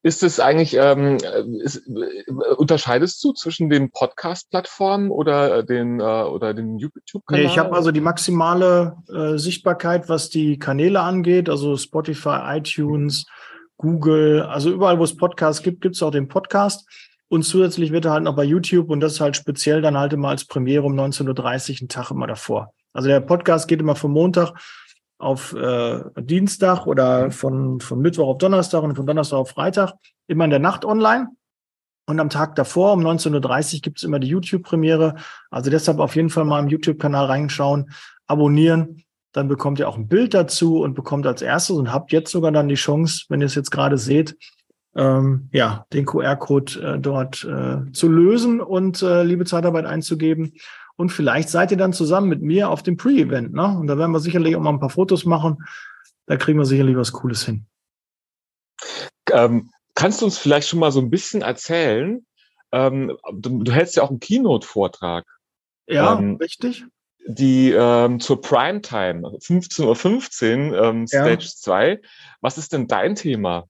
Ist 0.06 0.22
es 0.22 0.42
eigentlich, 0.42 0.76
ähm, 0.78 1.18
ist, 1.62 1.88
äh, 1.88 2.34
unterscheidest 2.58 3.24
du 3.24 3.32
zwischen 3.32 3.70
den 3.70 3.90
Podcast-Plattformen 3.90 5.12
oder 5.12 5.64
den 5.64 6.02
äh, 6.02 6.04
oder 6.04 6.54
den 6.54 6.78
YouTube-Kanal? 6.78 7.44
Nee, 7.44 7.50
ich 7.50 7.58
habe 7.58 7.74
also 7.74 7.92
die 7.92 8.02
maximale 8.02 8.98
äh, 9.08 9.38
Sichtbarkeit, 9.38 10.10
was 10.10 10.30
die 10.30 10.60
Kanäle 10.60 11.00
angeht, 11.00 11.50
also 11.50 11.78
Spotify, 11.78 12.58
iTunes, 12.58 13.28
Google, 13.78 14.44
also 14.44 14.72
überall, 14.72 15.00
wo 15.00 15.04
es 15.04 15.16
Podcasts 15.16 15.64
gibt, 15.64 15.82
gibt 15.82 15.96
es 15.96 16.04
auch 16.04 16.12
den 16.12 16.28
Podcast. 16.28 16.88
Und 17.30 17.44
zusätzlich 17.44 17.92
wird 17.92 18.06
er 18.06 18.12
halt 18.12 18.24
noch 18.24 18.36
bei 18.36 18.44
YouTube 18.44 18.90
und 18.90 19.00
das 19.00 19.14
ist 19.14 19.20
halt 19.20 19.36
speziell 19.36 19.82
dann 19.82 19.98
halt 19.98 20.14
immer 20.14 20.30
als 20.30 20.46
Premiere 20.46 20.84
um 20.84 20.94
19.30 20.94 21.28
Uhr 21.28 21.78
einen 21.82 21.90
Tag 21.90 22.12
immer 22.12 22.28
davor. 22.28 22.74
Also 22.94 23.10
der 23.10 23.22
Podcast 23.22 23.68
geht 23.68 23.80
immer 23.80 23.96
von 23.96 24.12
Montag 24.12 24.54
auf 25.18 25.54
äh, 25.54 26.02
Dienstag 26.20 26.86
oder 26.86 27.32
von, 27.32 27.80
von 27.80 28.00
Mittwoch 28.00 28.28
auf 28.28 28.38
Donnerstag 28.38 28.84
und 28.84 28.96
von 28.96 29.08
Donnerstag 29.08 29.38
auf 29.38 29.50
Freitag, 29.50 29.94
immer 30.28 30.44
in 30.44 30.52
der 30.52 30.60
Nacht 30.60 30.86
online. 30.86 31.30
Und 32.06 32.20
am 32.20 32.30
Tag 32.30 32.56
davor, 32.56 32.94
um 32.94 33.00
19.30 33.00 33.76
Uhr, 33.76 33.82
gibt 33.82 33.98
es 33.98 34.04
immer 34.04 34.20
die 34.20 34.28
YouTube-Premiere. 34.28 35.16
Also 35.50 35.72
deshalb 35.72 36.00
auf 36.00 36.16
jeden 36.16 36.30
Fall 36.30 36.44
mal 36.44 36.62
im 36.62 36.68
YouTube-Kanal 36.68 37.26
reinschauen, 37.26 37.92
abonnieren. 38.28 39.04
Dann 39.34 39.48
bekommt 39.48 39.80
ihr 39.80 39.90
auch 39.90 39.98
ein 39.98 40.08
Bild 40.08 40.34
dazu 40.34 40.82
und 40.82 40.94
bekommt 40.94 41.28
als 41.28 41.42
erstes 41.42 41.76
und 41.76 41.92
habt 41.92 42.12
jetzt 42.12 42.32
sogar 42.32 42.52
dann 42.52 42.70
die 42.70 42.76
Chance, 42.76 43.26
wenn 43.30 43.42
ihr 43.42 43.48
es 43.48 43.56
jetzt 43.56 43.72
gerade 43.72 43.98
seht, 43.98 44.38
ähm, 44.96 45.50
ja, 45.52 45.86
den 45.92 46.06
QR-Code 46.06 46.82
äh, 46.82 47.00
dort 47.00 47.44
äh, 47.44 47.92
zu 47.92 48.08
lösen 48.08 48.62
und 48.62 49.02
äh, 49.02 49.24
liebe 49.24 49.46
Zeitarbeit 49.46 49.86
einzugeben. 49.86 50.54
Und 50.96 51.10
vielleicht 51.12 51.50
seid 51.50 51.72
ihr 51.72 51.78
dann 51.78 51.94
zusammen 51.94 52.30
mit 52.30 52.42
mir 52.42 52.70
auf 52.70 52.84
dem 52.84 52.98
Pre-Event. 52.98 53.54
Ne? 53.54 53.78
Und 53.80 53.88
da 53.88 53.98
werden 53.98 54.12
wir 54.12 54.20
sicherlich 54.20 54.56
auch 54.56 54.62
mal 54.62 54.70
ein 54.70 54.80
paar 54.80 54.92
Fotos 54.92 55.26
machen. 55.26 55.58
Da 56.28 56.38
kriegen 56.38 56.60
wir 56.60 56.66
sicherlich 56.66 56.96
was 56.96 57.12
Cooles 57.12 57.44
hin. 57.44 57.66
Ähm, 59.32 59.72
kannst 59.96 60.22
du 60.22 60.26
uns 60.26 60.38
vielleicht 60.38 60.68
schon 60.68 60.80
mal 60.80 60.92
so 60.92 61.00
ein 61.00 61.10
bisschen 61.10 61.42
erzählen? 61.42 62.26
Ähm, 62.72 63.18
du, 63.34 63.64
du, 63.64 63.72
hältst 63.72 63.96
ja 63.96 64.04
auch 64.04 64.10
einen 64.10 64.20
Keynote-Vortrag. 64.20 65.26
Ja, 65.88 66.18
ähm, 66.18 66.36
richtig. 66.36 66.86
Die 67.26 67.72
ähm, 67.72 68.20
zur 68.20 68.42
Primetime, 68.42 69.22
15.15 69.22 69.86
Uhr, 69.86 69.96
15, 69.96 70.74
ähm, 70.74 71.08
Stage 71.08 71.46
ja. 71.46 71.50
2. 71.56 72.02
Was 72.42 72.58
ist 72.58 72.74
denn 72.74 72.88
dein 72.88 73.16
Thema? 73.16 73.66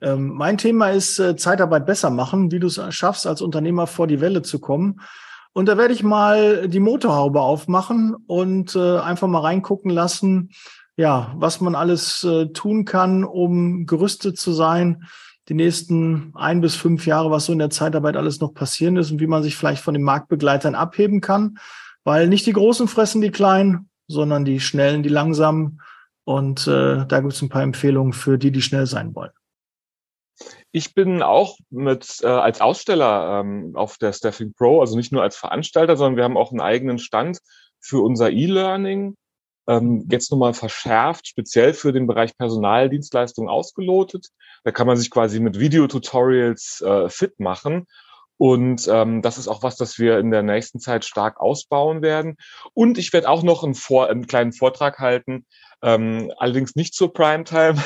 Ähm, 0.00 0.28
mein 0.28 0.58
Thema 0.58 0.90
ist 0.90 1.18
äh, 1.18 1.36
Zeitarbeit 1.36 1.86
besser 1.86 2.10
machen, 2.10 2.50
wie 2.50 2.58
du 2.58 2.66
es 2.66 2.80
schaffst, 2.94 3.26
als 3.26 3.42
Unternehmer 3.42 3.86
vor 3.86 4.06
die 4.06 4.20
Welle 4.20 4.42
zu 4.42 4.58
kommen. 4.58 5.00
Und 5.52 5.66
da 5.66 5.76
werde 5.76 5.94
ich 5.94 6.02
mal 6.02 6.68
die 6.68 6.80
Motorhaube 6.80 7.40
aufmachen 7.40 8.14
und 8.26 8.76
äh, 8.76 8.98
einfach 8.98 9.28
mal 9.28 9.40
reingucken 9.40 9.90
lassen, 9.90 10.50
ja, 10.96 11.32
was 11.36 11.60
man 11.60 11.74
alles 11.74 12.24
äh, 12.24 12.46
tun 12.48 12.84
kann, 12.84 13.24
um 13.24 13.86
gerüstet 13.86 14.38
zu 14.38 14.52
sein, 14.52 15.04
die 15.48 15.54
nächsten 15.54 16.32
ein 16.36 16.60
bis 16.60 16.76
fünf 16.76 17.06
Jahre, 17.06 17.30
was 17.30 17.46
so 17.46 17.52
in 17.52 17.58
der 17.58 17.70
Zeitarbeit 17.70 18.16
alles 18.16 18.40
noch 18.40 18.54
passieren 18.54 18.96
ist 18.96 19.10
und 19.10 19.20
wie 19.20 19.26
man 19.26 19.42
sich 19.42 19.56
vielleicht 19.56 19.82
von 19.82 19.94
den 19.94 20.04
Marktbegleitern 20.04 20.76
abheben 20.76 21.20
kann. 21.20 21.58
Weil 22.04 22.28
nicht 22.28 22.46
die 22.46 22.52
Großen 22.52 22.88
fressen 22.88 23.20
die 23.20 23.30
Kleinen, 23.30 23.90
sondern 24.08 24.44
die 24.44 24.60
Schnellen, 24.60 25.02
die 25.02 25.08
Langsamen. 25.08 25.80
Und 26.24 26.66
äh, 26.66 27.06
da 27.06 27.20
gibt 27.20 27.32
es 27.32 27.42
ein 27.42 27.48
paar 27.48 27.62
Empfehlungen 27.62 28.12
für 28.12 28.38
die, 28.38 28.52
die 28.52 28.62
schnell 28.62 28.86
sein 28.86 29.14
wollen. 29.14 29.32
Ich 30.72 30.94
bin 30.94 31.22
auch 31.22 31.58
mit 31.70 32.20
äh, 32.22 32.26
als 32.26 32.60
Aussteller 32.60 33.40
ähm, 33.40 33.72
auf 33.74 33.98
der 33.98 34.12
Staffing 34.12 34.54
Pro, 34.54 34.80
also 34.80 34.96
nicht 34.96 35.12
nur 35.12 35.22
als 35.22 35.36
Veranstalter, 35.36 35.96
sondern 35.96 36.16
wir 36.16 36.24
haben 36.24 36.36
auch 36.36 36.52
einen 36.52 36.60
eigenen 36.60 36.98
Stand 36.98 37.38
für 37.80 38.02
unser 38.02 38.30
E-Learning. 38.30 39.16
Ähm, 39.66 40.06
jetzt 40.10 40.30
nochmal 40.30 40.54
verschärft, 40.54 41.26
speziell 41.26 41.74
für 41.74 41.92
den 41.92 42.06
Bereich 42.06 42.36
Personaldienstleistungen 42.36 43.50
ausgelotet. 43.50 44.28
Da 44.64 44.70
kann 44.70 44.86
man 44.86 44.96
sich 44.96 45.10
quasi 45.10 45.40
mit 45.40 45.58
Videotutorials 45.58 46.80
äh, 46.82 47.08
fit 47.08 47.40
machen. 47.40 47.86
Und 48.40 48.88
ähm, 48.90 49.20
das 49.20 49.36
ist 49.36 49.48
auch 49.48 49.62
was, 49.62 49.76
das 49.76 49.98
wir 49.98 50.18
in 50.18 50.30
der 50.30 50.42
nächsten 50.42 50.80
Zeit 50.80 51.04
stark 51.04 51.38
ausbauen 51.38 52.00
werden. 52.00 52.38
Und 52.72 52.96
ich 52.96 53.12
werde 53.12 53.28
auch 53.28 53.42
noch 53.42 53.62
einen, 53.64 53.74
Vor 53.74 54.08
einen 54.08 54.26
kleinen 54.26 54.54
Vortrag 54.54 54.98
halten 54.98 55.44
ähm, 55.82 56.32
allerdings 56.38 56.74
nicht 56.74 56.94
zur 56.94 57.12
Primetime. 57.12 57.82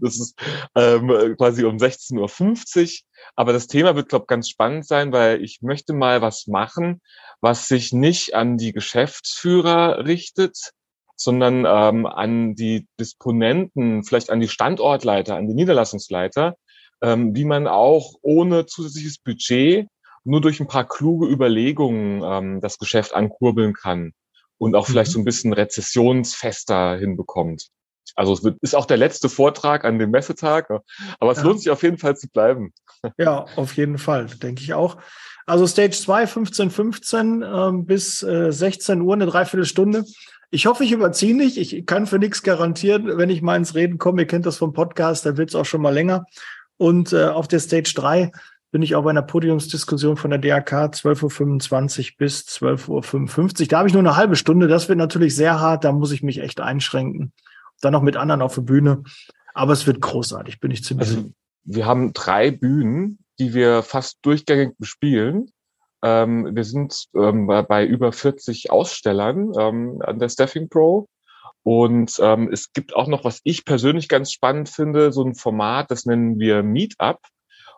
das 0.00 0.18
ist 0.18 0.40
ähm, 0.74 1.36
quasi 1.36 1.64
um 1.64 1.76
16.50 1.76 2.82
Uhr. 2.82 3.06
Aber 3.36 3.52
das 3.52 3.68
Thema 3.68 3.94
wird, 3.94 4.08
glaube 4.08 4.24
ich, 4.24 4.28
ganz 4.28 4.48
spannend 4.48 4.88
sein, 4.88 5.12
weil 5.12 5.40
ich 5.40 5.60
möchte 5.62 5.92
mal 5.92 6.20
was 6.20 6.48
machen, 6.48 7.00
was 7.40 7.68
sich 7.68 7.92
nicht 7.92 8.34
an 8.34 8.58
die 8.58 8.72
Geschäftsführer 8.72 10.04
richtet, 10.04 10.72
sondern 11.16 11.64
ähm, 11.64 12.06
an 12.06 12.54
die 12.54 12.88
Disponenten, 12.98 14.02
vielleicht 14.04 14.30
an 14.30 14.40
die 14.40 14.48
Standortleiter, 14.48 15.36
an 15.36 15.46
die 15.46 15.54
Niederlassungsleiter, 15.54 16.56
ähm, 17.02 17.34
wie 17.34 17.44
man 17.44 17.66
auch 17.66 18.14
ohne 18.22 18.66
zusätzliches 18.66 19.18
Budget 19.18 19.88
nur 20.24 20.40
durch 20.40 20.60
ein 20.60 20.68
paar 20.68 20.86
kluge 20.86 21.26
Überlegungen 21.26 22.22
ähm, 22.24 22.60
das 22.60 22.78
Geschäft 22.78 23.14
ankurbeln 23.14 23.72
kann 23.72 24.12
und 24.58 24.74
auch 24.74 24.86
vielleicht 24.86 25.10
mhm. 25.10 25.14
so 25.14 25.18
ein 25.20 25.24
bisschen 25.24 25.52
rezessionsfester 25.52 26.98
hinbekommt. 26.98 27.68
Also 28.16 28.32
es 28.32 28.54
ist 28.60 28.74
auch 28.74 28.86
der 28.86 28.96
letzte 28.96 29.28
Vortrag 29.28 29.84
an 29.84 29.98
dem 29.98 30.10
Messetag, 30.10 30.68
aber 31.20 31.32
es 31.32 31.38
ja. 31.38 31.44
lohnt 31.44 31.60
sich 31.60 31.70
auf 31.70 31.82
jeden 31.82 31.98
Fall 31.98 32.16
zu 32.16 32.28
bleiben. 32.28 32.72
Ja, 33.16 33.46
auf 33.56 33.76
jeden 33.76 33.98
Fall, 33.98 34.26
denke 34.26 34.62
ich 34.62 34.74
auch. 34.74 34.98
Also 35.46 35.66
Stage 35.66 35.96
2, 35.96 36.26
15, 36.26 36.70
15 36.70 37.42
äh, 37.42 37.70
bis 37.82 38.22
äh, 38.22 38.52
16 38.52 39.00
Uhr, 39.00 39.14
eine 39.14 39.26
Dreiviertelstunde. 39.26 40.04
Ich 40.50 40.66
hoffe, 40.66 40.84
ich 40.84 40.92
überziehe 40.92 41.36
nicht. 41.36 41.56
Ich 41.56 41.86
kann 41.86 42.06
für 42.06 42.18
nichts 42.18 42.42
garantieren, 42.42 43.16
wenn 43.16 43.30
ich 43.30 43.40
mal 43.40 43.56
ins 43.56 43.74
Reden 43.74 43.98
komme. 43.98 44.22
Ihr 44.22 44.26
kennt 44.26 44.46
das 44.46 44.58
vom 44.58 44.72
Podcast, 44.72 45.24
da 45.24 45.36
wird 45.36 45.50
es 45.50 45.54
auch 45.54 45.64
schon 45.64 45.80
mal 45.80 45.94
länger. 45.94 46.24
Und 46.80 47.12
äh, 47.12 47.26
auf 47.26 47.46
der 47.46 47.60
Stage 47.60 47.92
3 47.94 48.32
bin 48.70 48.80
ich 48.80 48.94
auch 48.94 49.04
bei 49.04 49.10
einer 49.10 49.20
Podiumsdiskussion 49.20 50.16
von 50.16 50.30
der 50.30 50.38
DRK 50.38 50.86
12.25 50.86 52.12
Uhr 52.12 52.16
bis 52.16 52.40
12.55 52.46 53.60
Uhr. 53.60 53.68
Da 53.68 53.78
habe 53.78 53.88
ich 53.88 53.92
nur 53.92 54.02
eine 54.02 54.16
halbe 54.16 54.34
Stunde. 54.34 54.66
Das 54.66 54.88
wird 54.88 54.96
natürlich 54.96 55.36
sehr 55.36 55.60
hart. 55.60 55.84
Da 55.84 55.92
muss 55.92 56.10
ich 56.10 56.22
mich 56.22 56.38
echt 56.38 56.58
einschränken. 56.58 57.34
Dann 57.82 57.92
noch 57.92 58.00
mit 58.00 58.16
anderen 58.16 58.40
auf 58.40 58.54
der 58.54 58.62
Bühne. 58.62 59.02
Aber 59.52 59.74
es 59.74 59.86
wird 59.86 60.00
großartig, 60.00 60.58
bin 60.58 60.70
ich 60.70 60.82
ziemlich 60.82 61.10
also. 61.10 61.30
Wir 61.64 61.84
haben 61.84 62.14
drei 62.14 62.50
Bühnen, 62.50 63.18
die 63.38 63.52
wir 63.52 63.82
fast 63.82 64.20
durchgängig 64.22 64.78
bespielen. 64.78 65.50
Ähm, 66.02 66.56
wir 66.56 66.64
sind 66.64 67.08
ähm, 67.14 67.46
bei 67.46 67.84
über 67.84 68.10
40 68.10 68.70
Ausstellern 68.70 69.52
ähm, 69.58 70.00
an 70.00 70.18
der 70.18 70.30
Staffing 70.30 70.70
Pro. 70.70 71.08
Und 71.62 72.18
ähm, 72.22 72.48
es 72.52 72.72
gibt 72.72 72.94
auch 72.96 73.06
noch, 73.06 73.24
was 73.24 73.40
ich 73.44 73.64
persönlich 73.64 74.08
ganz 74.08 74.32
spannend 74.32 74.68
finde, 74.68 75.12
so 75.12 75.22
ein 75.22 75.34
Format, 75.34 75.90
das 75.90 76.06
nennen 76.06 76.38
wir 76.38 76.62
Meetup. 76.62 77.18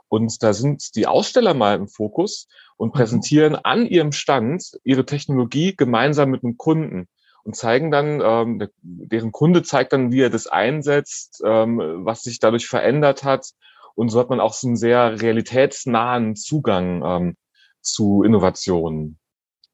Und 0.08 0.42
da 0.42 0.52
sind 0.52 0.94
die 0.94 1.06
Aussteller 1.06 1.54
mal 1.54 1.76
im 1.76 1.88
Fokus 1.88 2.46
und 2.76 2.88
mhm. 2.88 2.92
präsentieren 2.92 3.56
an 3.56 3.86
ihrem 3.86 4.12
Stand 4.12 4.78
ihre 4.84 5.06
Technologie 5.06 5.74
gemeinsam 5.74 6.30
mit 6.30 6.42
dem 6.42 6.56
Kunden 6.58 7.08
und 7.44 7.56
zeigen 7.56 7.90
dann, 7.90 8.20
ähm, 8.22 8.68
deren 8.82 9.32
Kunde 9.32 9.62
zeigt 9.62 9.92
dann, 9.92 10.12
wie 10.12 10.20
er 10.20 10.30
das 10.30 10.46
einsetzt, 10.46 11.42
ähm, 11.44 11.78
was 12.04 12.22
sich 12.22 12.38
dadurch 12.38 12.66
verändert 12.66 13.24
hat. 13.24 13.50
Und 13.94 14.10
so 14.10 14.20
hat 14.20 14.30
man 14.30 14.40
auch 14.40 14.52
so 14.52 14.68
einen 14.68 14.76
sehr 14.76 15.20
realitätsnahen 15.20 16.36
Zugang 16.36 17.02
ähm, 17.04 17.36
zu 17.80 18.22
Innovationen. 18.22 19.18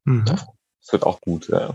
Mhm. 0.05 0.25
Das 0.25 0.93
wird 0.93 1.05
auch 1.05 1.21
gut, 1.21 1.49
ja. 1.49 1.75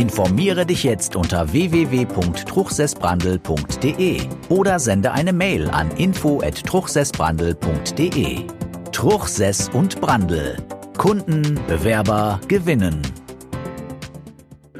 Informiere 0.00 0.64
dich 0.64 0.82
jetzt 0.82 1.14
unter 1.14 1.52
www.truchsessbrandel.de 1.52 4.20
oder 4.48 4.78
sende 4.78 5.12
eine 5.12 5.34
Mail 5.34 5.68
an 5.68 5.90
info@truchsessbrandel.de. 5.90 8.46
Truchsess 8.92 9.68
und 9.68 10.00
Brandel. 10.00 10.56
Kunden, 10.96 11.60
Bewerber 11.68 12.40
gewinnen. 12.48 13.02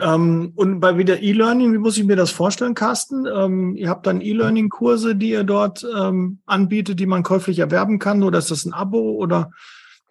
Ähm, 0.01 0.55
und 0.57 0.81
bei 0.81 0.97
wieder 0.97 1.21
E-Learning, 1.21 1.75
wie 1.75 1.79
muss 1.79 1.99
ich 1.99 2.05
mir 2.05 2.17
das 2.17 2.31
vorstellen, 2.31 2.73
Carsten? 2.73 3.27
Ähm, 3.27 3.77
ihr 3.77 3.91
habt 3.91 4.07
dann 4.07 4.23
E-Learning-Kurse, 4.23 5.17
die 5.17 5.33
ihr 5.33 5.45
dort 5.45 5.87
ähm, 5.95 6.39
anbietet, 6.47 6.99
die 6.99 7.05
man 7.05 7.25
käuflich 7.25 7.59
erwerben 7.59 7.99
kann, 7.99 8.23
oder 8.23 8.39
ist 8.39 8.51
das 8.51 8.65
ein 8.65 8.73
Abo 8.73 9.17
oder? 9.17 9.51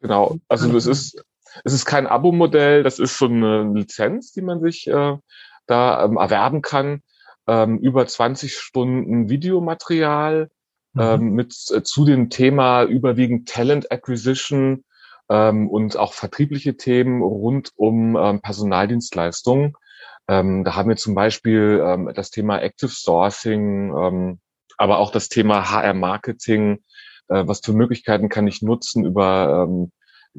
Genau, 0.02 0.38
also 0.48 0.72
das 0.72 0.86
ist 0.86 1.20
es 1.64 1.74
ist 1.74 1.86
kein 1.86 2.08
Abo-Modell, 2.08 2.84
das 2.84 3.00
ist 3.00 3.18
so 3.18 3.26
eine 3.26 3.72
Lizenz, 3.74 4.32
die 4.32 4.42
man 4.42 4.62
sich 4.62 4.88
äh, 4.88 5.18
da 5.68 6.04
ähm, 6.04 6.18
erwerben 6.18 6.62
kann. 6.62 7.02
Ähm, 7.48 7.80
über 7.80 8.06
20 8.06 8.56
Stunden 8.56 9.30
Videomaterial 9.30 10.50
mhm. 10.94 11.02
ähm, 11.02 11.34
mit 11.34 11.56
äh, 11.72 11.84
zu 11.84 12.06
dem 12.06 12.30
Thema 12.30 12.84
überwiegend 12.84 13.50
Talent 13.50 13.92
Acquisition 13.92 14.84
ähm, 15.30 15.68
und 15.70 15.98
auch 15.98 16.14
vertriebliche 16.14 16.78
Themen 16.78 17.22
rund 17.22 17.72
um 17.76 18.16
ähm, 18.16 18.42
Personaldienstleistungen. 18.42 19.74
Ähm, 20.28 20.64
da 20.64 20.76
haben 20.76 20.90
wir 20.90 20.98
zum 20.98 21.16
Beispiel 21.16 21.84
ähm, 21.84 22.12
das 22.14 22.30
Thema 22.30 22.60
Active 22.60 22.92
Sourcing, 22.92 23.96
ähm, 23.98 24.40
aber 24.78 25.00
auch 25.00 25.12
das 25.12 25.30
Thema 25.30 25.72
HR 25.72 25.94
Marketing. 25.96 26.84
Äh, 27.30 27.48
was 27.48 27.62
für 27.64 27.74
Möglichkeiten 27.74 28.30
kann 28.30 28.48
ich 28.48 28.62
nutzen 28.62 29.06
über 29.06 29.68
ähm, 29.68 29.92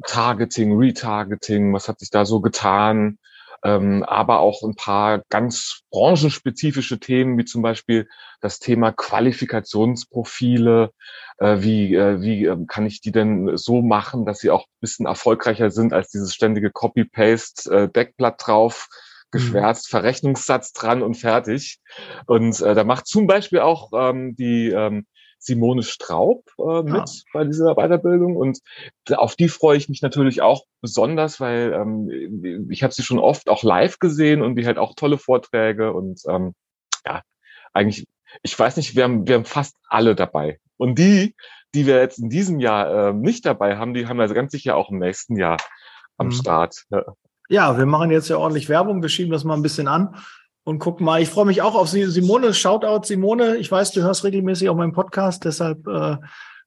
Targeting, 0.07 0.77
Retargeting, 0.77 1.73
was 1.73 1.89
hat 1.89 2.01
sich 2.01 2.11
da 2.11 2.25
so 2.25 2.41
getan, 2.41 3.19
ähm, 3.63 4.03
aber 4.05 4.41
auch 4.41 4.63
ein 4.63 4.75
paar 4.75 5.23
ganz 5.29 5.83
branchenspezifische 5.91 6.99
Themen, 6.99 7.37
wie 7.39 7.45
zum 7.45 7.63
Beispiel 7.63 8.09
das 8.41 8.59
Thema 8.59 8.93
Qualifikationsprofile. 8.93 10.93
Äh, 11.39 11.59
wie 11.61 11.95
äh, 11.95 12.21
wie 12.23 12.47
äh, 12.47 12.57
kann 12.67 12.87
ich 12.87 13.01
die 13.01 13.13
denn 13.13 13.57
so 13.57 13.83
machen, 13.83 14.27
dass 14.27 14.41
sie 14.41 14.51
auch 14.51 14.65
ein 14.65 14.81
bisschen 14.81 15.07
erfolgreicher 15.07 15.71
sind 15.71 15.93
als 15.93 16.11
dieses 16.11 16.35
ständige 16.35 16.71
Copy-Paste-Deckblatt 16.71 18.41
äh, 18.41 18.45
drauf? 18.45 18.89
geschwärzt, 19.33 19.87
mhm. 19.87 19.91
Verrechnungssatz 19.91 20.73
dran 20.73 21.03
und 21.03 21.15
fertig. 21.15 21.79
Und 22.27 22.61
äh, 22.61 22.75
da 22.75 22.83
macht 22.83 23.07
zum 23.07 23.29
Beispiel 23.29 23.61
auch 23.61 23.93
ähm, 23.95 24.35
die 24.35 24.71
ähm, 24.71 25.07
Simone 25.41 25.83
Straub 25.83 26.45
äh, 26.59 26.83
mit 26.83 26.95
ja. 26.95 27.05
bei 27.33 27.45
dieser 27.45 27.75
Weiterbildung 27.75 28.37
und 28.37 28.61
auf 29.11 29.37
die 29.37 29.49
freue 29.49 29.79
ich 29.79 29.89
mich 29.89 30.03
natürlich 30.03 30.43
auch 30.43 30.65
besonders, 30.83 31.41
weil 31.41 31.73
ähm, 31.73 32.69
ich 32.71 32.83
habe 32.83 32.93
sie 32.93 33.03
schon 33.03 33.19
oft 33.19 33.49
auch 33.49 33.63
live 33.63 33.99
gesehen 33.99 34.43
und 34.43 34.55
die 34.55 34.67
halt 34.67 34.79
auch 34.79 34.95
tolle 34.95 35.17
Vorträge 35.17 35.93
und 35.95 36.21
ähm, 36.29 36.55
ja, 37.07 37.23
eigentlich, 37.73 38.07
ich 38.43 38.57
weiß 38.57 38.77
nicht, 38.77 38.95
wir 38.95 39.05
haben, 39.05 39.27
wir 39.27 39.37
haben 39.37 39.47
fast 39.47 39.77
alle 39.89 40.15
dabei. 40.15 40.61
Und 40.77 40.99
die, 40.99 41.35
die 41.75 41.87
wir 41.87 42.01
jetzt 42.01 42.19
in 42.19 42.29
diesem 42.29 42.61
Jahr 42.61 43.09
äh, 43.09 43.13
nicht 43.15 43.47
dabei 43.47 43.77
haben, 43.79 43.95
die 43.95 44.07
haben 44.07 44.19
wir 44.19 44.23
also 44.23 44.35
ganz 44.35 44.53
sicher 44.53 44.77
auch 44.77 44.91
im 44.91 44.99
nächsten 44.99 45.37
Jahr 45.37 45.57
am 46.19 46.29
mhm. 46.29 46.33
Start. 46.33 46.85
Ja. 46.91 47.05
ja, 47.49 47.79
wir 47.79 47.87
machen 47.87 48.11
jetzt 48.11 48.29
ja 48.29 48.37
ordentlich 48.37 48.69
Werbung, 48.69 49.01
wir 49.01 49.09
schieben 49.09 49.33
das 49.33 49.45
mal 49.45 49.55
ein 49.55 49.63
bisschen 49.63 49.89
an. 49.89 50.17
Und 50.65 50.79
gucken 50.79 51.07
mal. 51.07 51.23
Ich 51.23 51.29
freue 51.29 51.47
mich 51.47 51.63
auch 51.63 51.75
auf 51.75 51.89
Simone. 51.89 52.55
Shoutout 52.55 53.07
Simone. 53.07 53.57
Ich 53.57 53.71
weiß, 53.71 53.93
du 53.93 54.03
hörst 54.03 54.25
regelmäßig 54.25 54.69
auch 54.69 54.77
meinen 54.77 54.93
Podcast, 54.93 55.45
deshalb 55.45 55.87
äh, 55.87 56.17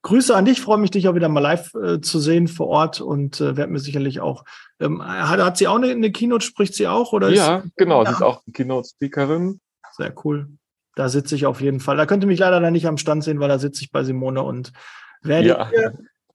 Grüße 0.02 0.36
an 0.36 0.46
dich. 0.46 0.62
Freue 0.62 0.78
mich, 0.78 0.92
dich 0.92 1.08
auch 1.08 1.16
wieder 1.16 1.30
mal 1.30 1.40
live 1.40 1.74
äh, 1.76 2.02
zu 2.02 2.20
sehen 2.20 2.48
vor 2.48 2.68
Ort 2.68 3.02
und 3.02 3.40
äh, 3.40 3.56
werde 3.56 3.72
mir 3.72 3.80
sicherlich 3.80 4.20
auch. 4.20 4.44
Ähm, 4.80 5.04
hat, 5.04 5.40
hat 5.40 5.58
sie 5.58 5.68
auch 5.68 5.78
eine, 5.78 5.92
eine 5.92 6.12
Keynote? 6.12 6.46
Spricht 6.46 6.76
sie 6.76 6.88
auch 6.88 7.14
oder? 7.14 7.30
Ja, 7.30 7.58
ist, 7.58 7.78
genau. 7.78 8.04
Ja. 8.04 8.10
Sie 8.10 8.16
ist 8.16 8.22
auch 8.22 8.42
Keynote-Speakerin. 8.54 9.60
Sehr 9.92 10.14
cool. 10.26 10.50
Da 10.96 11.10
sitze 11.10 11.36
ich 11.36 11.46
auf 11.46 11.62
jeden 11.62 11.80
Fall. 11.80 11.98
Da 11.98 12.06
könnt 12.06 12.24
ihr 12.24 12.28
mich 12.28 12.40
leider 12.40 12.60
dann 12.60 12.74
nicht 12.74 12.88
am 12.88 12.98
Stand 12.98 13.24
sehen, 13.24 13.40
weil 13.40 13.50
da 13.50 13.60
sitze 13.60 13.84
ich 13.84 13.92
bei 13.92 14.04
Simone 14.04 14.44
und 14.44 14.74
werde 15.22 15.48
ja. 15.48 15.70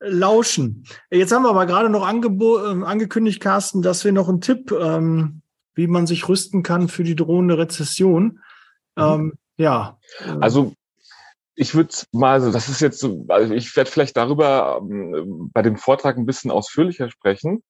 lauschen. 0.01 0.85
Jetzt 1.11 1.33
haben 1.33 1.43
wir 1.43 1.51
aber 1.51 1.67
gerade 1.67 1.91
noch 1.91 2.03
äh, 2.03 2.85
angekündigt, 2.85 3.41
Carsten, 3.41 3.83
dass 3.83 4.05
wir 4.05 4.13
noch 4.13 4.29
einen 4.29 4.41
Tipp 4.41 4.73
ähm, 4.73 5.43
wie 5.79 5.87
man 5.87 6.09
sich 6.09 6.29
rüsten 6.29 6.65
kann 6.65 6.89
für 6.89 7.05
die 7.05 7.15
drohende 7.15 7.57
Rezession. 7.57 8.41
Mhm. 8.97 9.03
Ähm, 9.03 9.33
ja. 9.57 9.99
Also 10.41 10.75
ich 11.55 11.77
würde 11.77 11.95
mal, 12.13 12.41
so, 12.41 12.51
das 12.51 12.69
ist 12.69 12.81
jetzt 12.81 12.99
so, 12.99 13.25
also 13.29 13.55
ich 13.55 13.75
werde 13.77 13.89
vielleicht 13.89 14.17
darüber 14.17 14.81
ähm, 14.83 15.51
bei 15.55 15.63
dem 15.63 15.77
Vortrag 15.77 16.19
ein 16.19 16.27
bisschen 16.27 16.51
ausführlicher 16.51 17.11
sprechen. 17.11 17.63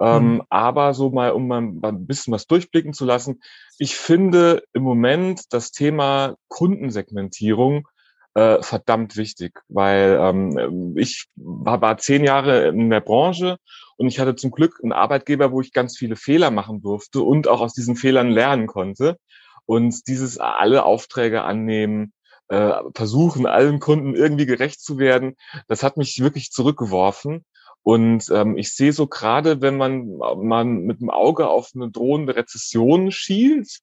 Ähm, 0.00 0.34
mhm. 0.34 0.42
aber 0.50 0.92
so 0.92 1.10
mal, 1.10 1.30
um 1.30 1.46
mal 1.46 1.60
ein 1.60 2.06
bisschen 2.06 2.34
was 2.34 2.46
durchblicken 2.46 2.92
zu 2.92 3.04
lassen. 3.04 3.40
Ich 3.78 3.96
finde 3.96 4.64
im 4.72 4.82
Moment 4.82 5.42
das 5.50 5.70
Thema 5.70 6.34
Kundensegmentierung 6.48 7.88
äh, 8.34 8.60
verdammt 8.60 9.16
wichtig, 9.16 9.62
weil 9.68 10.18
ähm, 10.20 10.96
ich 10.98 11.28
war, 11.36 11.80
war 11.80 11.96
zehn 11.96 12.24
Jahre 12.24 12.68
in 12.68 12.90
der 12.90 13.00
Branche 13.00 13.56
und 13.96 14.08
ich 14.08 14.18
hatte 14.18 14.36
zum 14.36 14.50
Glück 14.50 14.80
einen 14.82 14.92
Arbeitgeber, 14.92 15.52
wo 15.52 15.60
ich 15.60 15.72
ganz 15.72 15.96
viele 15.96 16.16
Fehler 16.16 16.50
machen 16.50 16.82
durfte 16.82 17.22
und 17.22 17.48
auch 17.48 17.60
aus 17.60 17.74
diesen 17.74 17.96
Fehlern 17.96 18.30
lernen 18.30 18.66
konnte. 18.66 19.18
Und 19.66 20.08
dieses 20.08 20.38
alle 20.38 20.84
Aufträge 20.84 21.42
annehmen, 21.42 22.12
äh, 22.48 22.74
versuchen, 22.94 23.46
allen 23.46 23.80
Kunden 23.80 24.14
irgendwie 24.14 24.46
gerecht 24.46 24.80
zu 24.80 24.98
werden, 24.98 25.36
das 25.68 25.82
hat 25.82 25.96
mich 25.96 26.20
wirklich 26.20 26.50
zurückgeworfen. 26.50 27.44
Und 27.82 28.30
ähm, 28.30 28.56
ich 28.56 28.74
sehe 28.74 28.92
so 28.92 29.06
gerade, 29.06 29.60
wenn 29.60 29.76
man, 29.76 30.16
man 30.36 30.80
mit 30.80 31.00
dem 31.00 31.10
Auge 31.10 31.48
auf 31.48 31.70
eine 31.74 31.90
drohende 31.90 32.36
Rezession 32.36 33.10
schielt, 33.10 33.80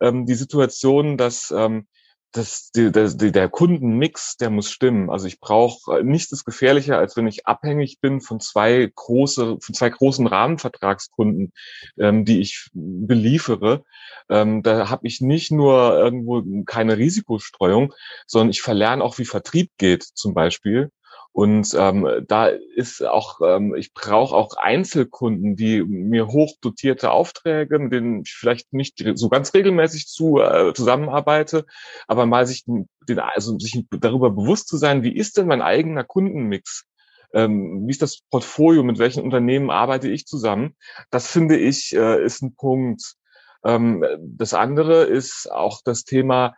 ähm, 0.00 0.26
die 0.26 0.34
Situation, 0.34 1.16
dass 1.16 1.52
ähm, 1.56 1.86
das, 2.34 2.72
die, 2.72 2.90
die, 2.90 3.30
der 3.30 3.48
Kundenmix, 3.48 4.36
der 4.36 4.50
muss 4.50 4.68
stimmen. 4.68 5.08
Also 5.08 5.28
ich 5.28 5.38
brauche 5.38 6.00
äh, 6.00 6.02
nichts 6.02 6.32
ist 6.32 6.44
gefährlicher, 6.44 6.98
als 6.98 7.16
wenn 7.16 7.28
ich 7.28 7.46
abhängig 7.46 8.00
bin 8.00 8.20
von 8.20 8.40
zwei 8.40 8.90
große, 8.92 9.58
von 9.60 9.74
zwei 9.74 9.88
großen 9.88 10.26
Rahmenvertragskunden, 10.26 11.52
ähm, 11.96 12.24
die 12.24 12.40
ich 12.40 12.70
beliefere. 12.72 13.84
Ähm, 14.28 14.64
da 14.64 14.90
habe 14.90 15.06
ich 15.06 15.20
nicht 15.20 15.52
nur 15.52 15.96
irgendwo 15.96 16.42
keine 16.64 16.98
Risikostreuung, 16.98 17.94
sondern 18.26 18.50
ich 18.50 18.62
verlerne 18.62 19.04
auch, 19.04 19.18
wie 19.18 19.26
Vertrieb 19.26 19.70
geht, 19.78 20.02
zum 20.02 20.34
Beispiel. 20.34 20.90
Und 21.34 21.74
ähm, 21.76 22.24
da 22.28 22.46
ist 22.46 23.04
auch, 23.04 23.40
ähm, 23.44 23.74
ich 23.74 23.92
brauche 23.92 24.36
auch 24.36 24.56
Einzelkunden, 24.56 25.56
die 25.56 25.82
mir 25.82 26.28
hochdotierte 26.28 27.10
Aufträge, 27.10 27.80
mit 27.80 27.92
denen 27.92 28.22
ich 28.22 28.32
vielleicht 28.32 28.72
nicht 28.72 29.02
so 29.16 29.28
ganz 29.28 29.52
regelmäßig 29.52 30.06
zu, 30.06 30.38
äh, 30.38 30.72
zusammenarbeite, 30.74 31.66
aber 32.06 32.24
mal 32.26 32.46
sich, 32.46 32.64
den, 32.64 32.88
also 33.18 33.58
sich 33.58 33.84
darüber 33.90 34.30
bewusst 34.30 34.68
zu 34.68 34.76
sein, 34.76 35.02
wie 35.02 35.12
ist 35.12 35.36
denn 35.36 35.48
mein 35.48 35.60
eigener 35.60 36.04
Kundenmix? 36.04 36.84
Ähm, 37.32 37.82
wie 37.84 37.90
ist 37.90 38.02
das 38.02 38.20
Portfolio? 38.30 38.84
Mit 38.84 39.00
welchen 39.00 39.24
Unternehmen 39.24 39.72
arbeite 39.72 40.08
ich 40.08 40.26
zusammen? 40.26 40.76
Das 41.10 41.26
finde 41.26 41.56
ich 41.56 41.92
äh, 41.96 42.24
ist 42.24 42.42
ein 42.42 42.54
Punkt. 42.54 43.16
Ähm, 43.64 44.04
das 44.20 44.54
andere 44.54 45.02
ist 45.02 45.50
auch 45.50 45.80
das 45.84 46.04
Thema 46.04 46.54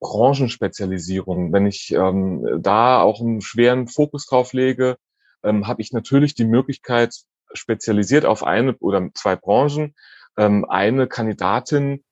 Branchenspezialisierung. 0.00 1.52
Wenn 1.52 1.66
ich 1.66 1.92
ähm, 1.92 2.46
da 2.60 3.00
auch 3.00 3.20
einen 3.20 3.40
schweren 3.40 3.86
Fokus 3.86 4.26
drauf 4.26 4.52
lege, 4.52 4.96
ähm, 5.42 5.66
habe 5.66 5.82
ich 5.82 5.92
natürlich 5.92 6.34
die 6.34 6.44
Möglichkeit, 6.44 7.14
spezialisiert 7.52 8.24
auf 8.24 8.44
eine 8.44 8.76
oder 8.78 9.08
zwei 9.14 9.36
Branchen, 9.36 9.94
ähm, 10.36 10.64
eine 10.68 11.06
Kandidatin 11.06 12.04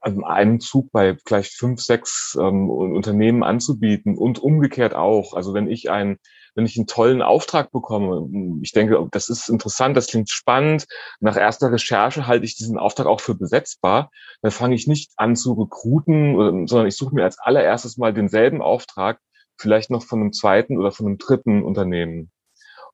also 0.00 0.22
einen 0.24 0.60
Zug 0.60 0.90
bei 0.92 1.16
vielleicht 1.26 1.52
fünf, 1.52 1.80
sechs 1.80 2.36
ähm, 2.40 2.70
Unternehmen 2.70 3.42
anzubieten 3.42 4.16
und 4.16 4.38
umgekehrt 4.38 4.94
auch. 4.94 5.34
Also 5.34 5.52
wenn 5.52 5.68
ich 5.68 5.90
ein 5.90 6.18
wenn 6.54 6.66
ich 6.66 6.76
einen 6.76 6.86
tollen 6.86 7.22
Auftrag 7.22 7.70
bekomme, 7.72 8.28
ich 8.62 8.72
denke, 8.72 8.98
das 9.10 9.28
ist 9.28 9.48
interessant, 9.48 9.96
das 9.96 10.08
klingt 10.08 10.30
spannend. 10.30 10.86
Nach 11.20 11.36
erster 11.36 11.72
Recherche 11.72 12.26
halte 12.26 12.44
ich 12.44 12.56
diesen 12.56 12.78
Auftrag 12.78 13.06
auch 13.06 13.20
für 13.20 13.34
besetzbar. 13.34 14.10
Dann 14.42 14.50
fange 14.50 14.74
ich 14.74 14.86
nicht 14.86 15.12
an 15.16 15.36
zu 15.36 15.52
rekruten, 15.52 16.66
sondern 16.66 16.86
ich 16.86 16.96
suche 16.96 17.14
mir 17.14 17.24
als 17.24 17.38
allererstes 17.38 17.96
mal 17.96 18.12
denselben 18.12 18.62
Auftrag, 18.62 19.20
vielleicht 19.58 19.90
noch 19.90 20.02
von 20.02 20.20
einem 20.20 20.32
zweiten 20.32 20.78
oder 20.78 20.92
von 20.92 21.06
einem 21.06 21.18
dritten 21.18 21.62
Unternehmen. 21.62 22.30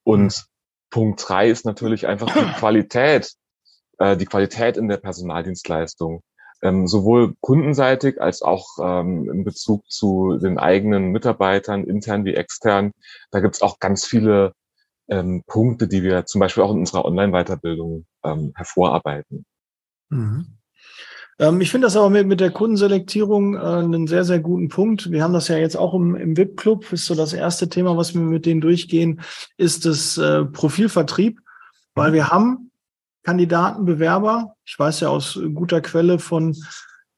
Und 0.02 0.36
mhm. 0.36 0.90
Punkt 0.90 1.28
drei 1.28 1.48
ist 1.48 1.64
natürlich 1.64 2.06
einfach 2.06 2.32
die 2.32 2.52
Qualität, 2.58 3.34
äh, 3.98 4.16
die 4.16 4.26
Qualität 4.26 4.76
in 4.76 4.88
der 4.88 4.98
Personaldienstleistung 4.98 6.22
ähm, 6.62 6.86
sowohl 6.86 7.34
kundenseitig 7.40 8.20
als 8.20 8.42
auch 8.42 8.66
ähm, 8.80 9.30
in 9.30 9.44
Bezug 9.44 9.90
zu 9.90 10.38
den 10.38 10.58
eigenen 10.58 11.10
Mitarbeitern, 11.12 11.84
intern 11.84 12.24
wie 12.24 12.34
extern. 12.34 12.92
Da 13.30 13.40
gibt 13.40 13.56
es 13.56 13.62
auch 13.62 13.78
ganz 13.78 14.04
viele 14.04 14.52
ähm, 15.08 15.42
Punkte, 15.46 15.88
die 15.88 16.02
wir 16.02 16.26
zum 16.26 16.40
Beispiel 16.40 16.62
auch 16.62 16.72
in 16.72 16.80
unserer 16.80 17.04
Online-Weiterbildung 17.04 18.06
ähm, 18.24 18.52
hervorarbeiten. 18.56 19.44
Mhm. 20.08 20.56
Ähm, 21.38 21.60
ich 21.60 21.70
finde 21.70 21.86
das 21.86 21.96
aber 21.96 22.10
mit, 22.10 22.26
mit 22.26 22.40
der 22.40 22.50
Kundenselektierung 22.50 23.54
äh, 23.54 23.58
einen 23.58 24.06
sehr, 24.06 24.24
sehr 24.24 24.40
guten 24.40 24.68
Punkt. 24.68 25.10
Wir 25.10 25.22
haben 25.22 25.34
das 25.34 25.48
ja 25.48 25.56
jetzt 25.56 25.76
auch 25.76 25.94
im, 25.94 26.14
im 26.16 26.36
VIP-Club, 26.36 26.92
ist 26.92 27.06
so 27.06 27.14
das 27.14 27.32
erste 27.32 27.68
Thema, 27.68 27.96
was 27.96 28.14
wir 28.14 28.20
mit 28.20 28.46
denen 28.46 28.60
durchgehen, 28.60 29.20
ist 29.56 29.84
das 29.84 30.16
äh, 30.18 30.44
Profilvertrieb, 30.44 31.40
weil 31.94 32.10
mhm. 32.10 32.14
wir 32.14 32.28
haben 32.30 32.65
Kandidaten, 33.26 33.84
Bewerber. 33.84 34.54
Ich 34.64 34.78
weiß 34.78 35.00
ja 35.00 35.08
aus 35.08 35.40
guter 35.52 35.80
Quelle 35.80 36.20
von 36.20 36.56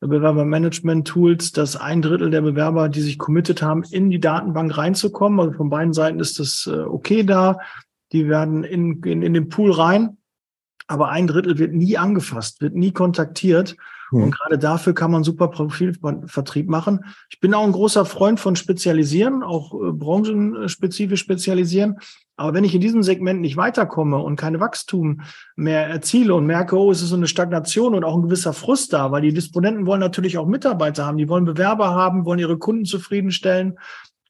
Bewerbermanagement-Tools, 0.00 1.52
dass 1.52 1.76
ein 1.76 2.00
Drittel 2.00 2.30
der 2.30 2.40
Bewerber, 2.40 2.88
die 2.88 3.02
sich 3.02 3.18
committed 3.18 3.60
haben, 3.60 3.82
in 3.82 4.08
die 4.08 4.18
Datenbank 4.18 4.78
reinzukommen. 4.78 5.38
Also 5.38 5.52
von 5.52 5.68
beiden 5.68 5.92
Seiten 5.92 6.18
ist 6.18 6.38
das 6.38 6.66
äh, 6.66 6.78
okay 6.78 7.24
da. 7.24 7.58
Die 8.12 8.26
werden 8.26 8.64
in, 8.64 9.02
in, 9.02 9.20
in 9.20 9.34
den 9.34 9.50
Pool 9.50 9.70
rein. 9.70 10.16
Aber 10.86 11.10
ein 11.10 11.26
Drittel 11.26 11.58
wird 11.58 11.74
nie 11.74 11.98
angefasst, 11.98 12.62
wird 12.62 12.74
nie 12.74 12.92
kontaktiert. 12.92 13.76
Mhm. 14.10 14.24
Und 14.24 14.30
gerade 14.34 14.58
dafür 14.58 14.94
kann 14.94 15.10
man 15.10 15.24
super 15.24 15.48
Profilvertrieb 15.48 16.68
machen. 16.68 17.04
Ich 17.30 17.40
bin 17.40 17.54
auch 17.54 17.64
ein 17.64 17.72
großer 17.72 18.04
Freund 18.04 18.40
von 18.40 18.56
Spezialisieren, 18.56 19.42
auch 19.42 19.74
äh, 19.74 19.92
branchenspezifisch 19.92 21.20
spezialisieren. 21.20 21.98
Aber 22.36 22.54
wenn 22.54 22.64
ich 22.64 22.74
in 22.74 22.80
diesem 22.80 23.02
Segment 23.02 23.40
nicht 23.40 23.56
weiterkomme 23.56 24.18
und 24.18 24.36
keine 24.36 24.60
Wachstum 24.60 25.22
mehr 25.56 25.88
erziele 25.88 26.34
und 26.34 26.46
merke, 26.46 26.78
oh, 26.78 26.90
es 26.92 27.02
ist 27.02 27.08
so 27.08 27.16
eine 27.16 27.26
Stagnation 27.26 27.94
und 27.94 28.04
auch 28.04 28.14
ein 28.14 28.22
gewisser 28.22 28.52
Frust 28.52 28.92
da, 28.92 29.10
weil 29.10 29.22
die 29.22 29.34
Disponenten 29.34 29.86
wollen 29.86 30.00
natürlich 30.00 30.38
auch 30.38 30.46
Mitarbeiter 30.46 31.04
haben, 31.04 31.18
die 31.18 31.28
wollen 31.28 31.44
Bewerber 31.44 31.94
haben, 31.94 32.24
wollen 32.24 32.38
ihre 32.38 32.58
Kunden 32.58 32.84
zufriedenstellen. 32.84 33.78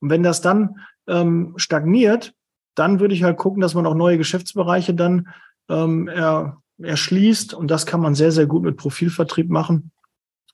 Und 0.00 0.10
wenn 0.10 0.22
das 0.22 0.40
dann 0.40 0.76
ähm, 1.06 1.52
stagniert, 1.56 2.32
dann 2.74 3.00
würde 3.00 3.14
ich 3.14 3.24
halt 3.24 3.36
gucken, 3.36 3.60
dass 3.60 3.74
man 3.74 3.86
auch 3.86 3.94
neue 3.94 4.16
Geschäftsbereiche 4.16 4.94
dann 4.94 5.28
ähm, 5.68 6.08
er, 6.08 6.62
erschließt. 6.82 7.54
Und 7.54 7.70
das 7.70 7.86
kann 7.86 8.00
man 8.00 8.14
sehr, 8.14 8.32
sehr 8.32 8.46
gut 8.46 8.62
mit 8.62 8.76
Profilvertrieb 8.76 9.50
machen. 9.50 9.90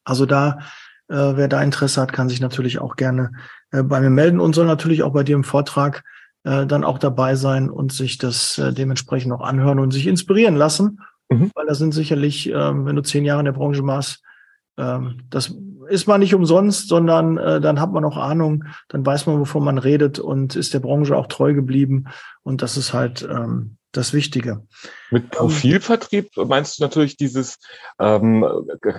Also 0.04 0.26
da, 0.26 0.58
äh, 1.08 1.14
wer 1.14 1.48
da 1.48 1.62
Interesse 1.62 2.00
hat, 2.00 2.12
kann 2.12 2.28
sich 2.28 2.40
natürlich 2.40 2.78
auch 2.78 2.96
gerne 2.96 3.32
äh, 3.70 3.82
bei 3.82 4.00
mir 4.00 4.10
melden 4.10 4.40
und 4.40 4.54
soll 4.54 4.66
natürlich 4.66 5.02
auch 5.02 5.12
bei 5.12 5.22
dir 5.22 5.36
im 5.36 5.44
Vortrag 5.44 6.04
äh, 6.44 6.66
dann 6.66 6.84
auch 6.84 6.98
dabei 6.98 7.34
sein 7.34 7.70
und 7.70 7.92
sich 7.92 8.18
das 8.18 8.58
äh, 8.58 8.72
dementsprechend 8.72 9.32
auch 9.32 9.40
anhören 9.40 9.78
und 9.78 9.92
sich 9.92 10.06
inspirieren 10.06 10.56
lassen. 10.56 11.00
Mhm. 11.30 11.50
Weil 11.54 11.66
da 11.66 11.74
sind 11.74 11.92
sicherlich, 11.92 12.50
ähm, 12.50 12.86
wenn 12.86 12.96
du 12.96 13.02
zehn 13.02 13.24
Jahre 13.24 13.40
in 13.40 13.46
der 13.46 13.52
Branche 13.52 13.82
machst, 13.82 14.22
ähm, 14.76 15.22
das 15.30 15.54
ist 15.88 16.06
man 16.06 16.20
nicht 16.20 16.34
umsonst, 16.34 16.88
sondern 16.88 17.36
äh, 17.36 17.60
dann 17.60 17.80
hat 17.80 17.92
man 17.92 18.04
auch 18.04 18.16
Ahnung, 18.16 18.64
dann 18.88 19.04
weiß 19.04 19.26
man, 19.26 19.38
wovon 19.38 19.64
man 19.64 19.78
redet 19.78 20.18
und 20.18 20.56
ist 20.56 20.74
der 20.74 20.80
Branche 20.80 21.16
auch 21.16 21.26
treu 21.26 21.54
geblieben. 21.54 22.06
Und 22.42 22.62
das 22.62 22.76
ist 22.76 22.94
halt 22.94 23.26
ähm, 23.30 23.76
das 23.96 24.12
Wichtige. 24.12 24.66
Mit 25.10 25.30
Profilvertrieb 25.30 26.30
meinst 26.36 26.78
du 26.78 26.82
natürlich 26.82 27.16
dieses 27.16 27.58
ähm, 27.98 28.44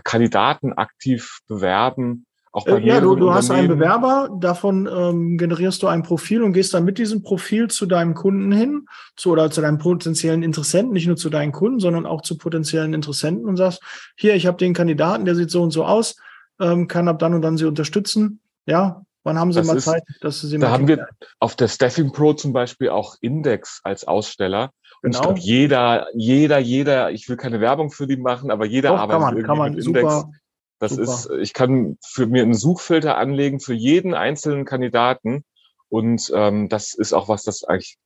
Kandidaten 0.03 0.73
aktiv 0.73 1.39
bewerben, 1.47 2.25
auch 2.55 2.63
bei 2.63 2.77
äh, 2.77 2.87
ja, 2.87 3.01
du, 3.01 3.17
du 3.17 3.33
hast 3.33 3.51
einen 3.51 3.67
Bewerber, 3.67 4.29
davon 4.39 4.87
ähm, 4.89 5.37
generierst 5.37 5.83
du 5.83 5.87
ein 5.87 6.03
Profil 6.03 6.41
und 6.41 6.53
gehst 6.53 6.73
dann 6.73 6.85
mit 6.85 6.97
diesem 6.97 7.21
Profil 7.21 7.69
zu 7.69 7.85
deinem 7.85 8.13
Kunden 8.13 8.53
hin, 8.53 8.85
zu 9.17 9.31
oder 9.31 9.51
zu 9.51 9.59
deinem 9.59 9.77
potenziellen 9.77 10.41
Interessenten, 10.41 10.93
nicht 10.93 11.05
nur 11.05 11.17
zu 11.17 11.29
deinen 11.29 11.51
Kunden, 11.51 11.81
sondern 11.81 12.05
auch 12.05 12.21
zu 12.21 12.37
potenziellen 12.37 12.93
Interessenten 12.93 13.45
und 13.45 13.57
sagst, 13.57 13.81
hier, 14.15 14.35
ich 14.35 14.47
habe 14.47 14.55
den 14.55 14.73
Kandidaten, 14.73 15.25
der 15.25 15.35
sieht 15.35 15.51
so 15.51 15.61
und 15.63 15.71
so 15.71 15.83
aus, 15.83 16.15
ähm, 16.61 16.87
kann 16.87 17.09
ab 17.09 17.19
dann 17.19 17.33
und 17.33 17.41
dann 17.41 17.57
sie 17.57 17.65
unterstützen. 17.65 18.39
Ja, 18.65 19.01
wann 19.25 19.37
haben 19.37 19.51
Sie 19.51 19.59
das 19.59 19.67
mal 19.67 19.75
ist, 19.75 19.83
Zeit, 19.83 20.03
dass 20.21 20.39
Sie 20.39 20.47
sie 20.47 20.57
Da 20.57 20.69
haben 20.69 20.87
wir 20.87 21.09
auf 21.39 21.57
der 21.57 21.67
Staffing 21.67 22.13
Pro 22.13 22.31
zum 22.31 22.53
Beispiel 22.53 22.87
auch 22.87 23.17
Index 23.19 23.81
als 23.83 24.07
Aussteller. 24.07 24.71
Und 25.05 25.11
genau. 25.11 25.19
ich 25.19 25.21
glaube, 25.21 25.39
jeder, 25.39 26.07
jeder, 26.15 26.57
jeder, 26.57 27.11
ich 27.11 27.29
will 27.29 27.37
keine 27.37 27.61
Werbung 27.61 27.91
für 27.91 28.07
die 28.07 28.17
machen, 28.17 28.49
aber 28.49 28.65
jeder 28.65 28.89
Doch, 28.89 28.97
arbeitet 28.97 29.21
kann 29.21 29.35
man, 29.35 29.43
kann 29.43 29.57
man, 29.57 29.75
mit 29.75 29.85
Index. 29.85 30.13
Super 30.13 30.31
Das 30.79 30.91
Super. 30.93 31.03
ist, 31.03 31.29
ich 31.41 31.53
kann 31.53 31.99
für 32.03 32.25
mir 32.25 32.41
einen 32.41 32.55
Suchfilter 32.55 33.15
anlegen 33.15 33.59
für 33.59 33.75
jeden 33.75 34.15
einzelnen 34.15 34.65
Kandidaten. 34.65 35.43
Und 35.89 36.31
ähm, 36.33 36.69
das 36.69 36.95
ist 36.95 37.13
auch 37.13 37.29
was, 37.29 37.43
das 37.43 37.63
eigentlich 37.63 37.97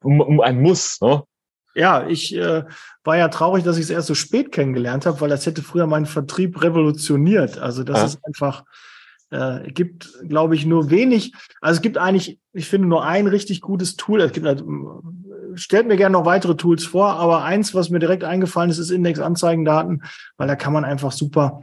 um, 0.00 0.20
um 0.22 0.40
ein 0.40 0.62
Muss. 0.62 1.02
Ne? 1.02 1.22
Ja, 1.74 2.06
ich 2.08 2.34
äh, 2.34 2.64
war 3.04 3.16
ja 3.18 3.28
traurig, 3.28 3.62
dass 3.62 3.76
ich 3.76 3.82
es 3.82 3.90
erst 3.90 4.06
so 4.06 4.14
spät 4.14 4.52
kennengelernt 4.52 5.04
habe, 5.04 5.20
weil 5.20 5.28
das 5.28 5.44
hätte 5.44 5.62
früher 5.62 5.86
meinen 5.86 6.06
Vertrieb 6.06 6.62
revolutioniert. 6.62 7.58
Also 7.58 7.84
das 7.84 7.98
ja. 7.98 8.04
ist 8.06 8.18
einfach, 8.24 8.64
äh, 9.30 9.70
gibt, 9.70 10.14
glaube 10.26 10.54
ich, 10.54 10.64
nur 10.64 10.90
wenig. 10.90 11.34
Also 11.60 11.76
es 11.76 11.82
gibt 11.82 11.98
eigentlich, 11.98 12.38
ich 12.54 12.66
finde, 12.66 12.88
nur 12.88 13.04
ein 13.04 13.26
richtig 13.26 13.60
gutes 13.60 13.96
Tool. 13.96 14.22
Es 14.22 14.32
gibt, 14.32 14.46
also, 14.46 15.02
stellt 15.56 15.86
mir 15.86 15.96
gerne 15.96 16.12
noch 16.12 16.24
weitere 16.24 16.56
Tools 16.56 16.84
vor, 16.84 17.14
aber 17.14 17.44
eins, 17.44 17.74
was 17.74 17.90
mir 17.90 17.98
direkt 17.98 18.24
eingefallen 18.24 18.70
ist, 18.70 18.78
ist 18.78 18.90
Index-Anzeigendaten, 18.90 20.02
weil 20.36 20.48
da 20.48 20.56
kann 20.56 20.72
man 20.72 20.84
einfach 20.84 21.12
super 21.12 21.60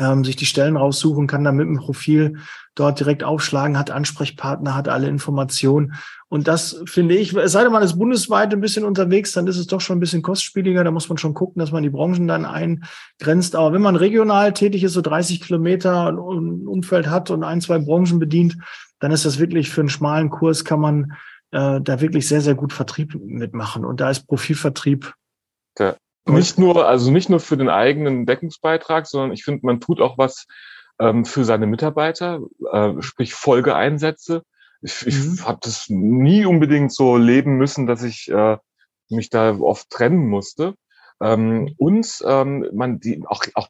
ähm, 0.00 0.24
sich 0.24 0.36
die 0.36 0.46
Stellen 0.46 0.76
raussuchen, 0.76 1.26
kann 1.26 1.44
dann 1.44 1.56
mit 1.56 1.66
dem 1.66 1.76
Profil 1.76 2.38
dort 2.74 2.98
direkt 2.98 3.22
aufschlagen, 3.22 3.78
hat 3.78 3.90
Ansprechpartner, 3.90 4.74
hat 4.74 4.88
alle 4.88 5.08
Informationen. 5.08 5.94
Und 6.28 6.48
das 6.48 6.82
finde 6.86 7.16
ich, 7.16 7.34
es 7.34 7.52
sei 7.52 7.62
denn, 7.62 7.72
man 7.72 7.82
ist 7.82 7.98
bundesweit 7.98 8.52
ein 8.52 8.60
bisschen 8.60 8.84
unterwegs, 8.84 9.32
dann 9.32 9.46
ist 9.46 9.58
es 9.58 9.66
doch 9.66 9.80
schon 9.80 9.98
ein 9.98 10.00
bisschen 10.00 10.22
kostspieliger. 10.22 10.84
Da 10.84 10.90
muss 10.90 11.08
man 11.08 11.18
schon 11.18 11.34
gucken, 11.34 11.60
dass 11.60 11.72
man 11.72 11.82
die 11.82 11.90
Branchen 11.90 12.26
dann 12.28 12.46
eingrenzt. 12.46 13.56
Aber 13.56 13.72
wenn 13.72 13.82
man 13.82 13.96
regional 13.96 14.52
tätig 14.52 14.84
ist, 14.84 14.94
so 14.94 15.02
30 15.02 15.42
Kilometer 15.42 16.16
Umfeld 16.16 17.08
hat 17.08 17.30
und 17.30 17.44
ein, 17.44 17.60
zwei 17.60 17.78
Branchen 17.78 18.18
bedient, 18.18 18.56
dann 19.00 19.12
ist 19.12 19.24
das 19.24 19.38
wirklich 19.38 19.70
für 19.70 19.80
einen 19.80 19.90
schmalen 19.90 20.30
Kurs 20.30 20.64
kann 20.64 20.80
man 20.80 21.12
äh, 21.52 21.80
da 21.80 22.00
wirklich 22.00 22.28
sehr, 22.28 22.40
sehr 22.40 22.54
gut 22.54 22.72
Vertrieb 22.72 23.14
mitmachen. 23.14 23.84
Und 23.84 24.00
da 24.00 24.10
ist 24.10 24.26
Profilvertrieb 24.26 25.14
ja. 25.78 25.96
Nicht 26.26 26.58
nur, 26.58 26.86
also 26.86 27.10
nicht 27.10 27.30
nur 27.30 27.40
für 27.40 27.56
den 27.56 27.68
eigenen 27.68 28.26
Deckungsbeitrag, 28.26 29.06
sondern 29.06 29.32
ich 29.32 29.42
finde, 29.42 29.64
man 29.64 29.80
tut 29.80 30.00
auch 30.00 30.18
was 30.18 30.46
ähm, 31.00 31.24
für 31.24 31.44
seine 31.44 31.66
Mitarbeiter, 31.66 32.40
äh, 32.70 32.92
sprich 33.00 33.34
Folgeeinsätze. 33.34 34.42
Ich, 34.82 35.06
ich 35.06 35.18
mhm. 35.18 35.44
habe 35.44 35.58
das 35.62 35.86
nie 35.88 36.44
unbedingt 36.44 36.92
so 36.92 37.16
leben 37.16 37.56
müssen, 37.56 37.86
dass 37.86 38.02
ich 38.02 38.30
äh, 38.30 38.58
mich 39.08 39.30
da 39.30 39.58
oft 39.58 39.88
trennen 39.90 40.28
musste. 40.28 40.74
Ähm, 41.22 41.74
und 41.78 42.06
ähm, 42.24 42.68
man 42.72 43.00
die 43.00 43.22
auch, 43.26 43.44
auch 43.54 43.68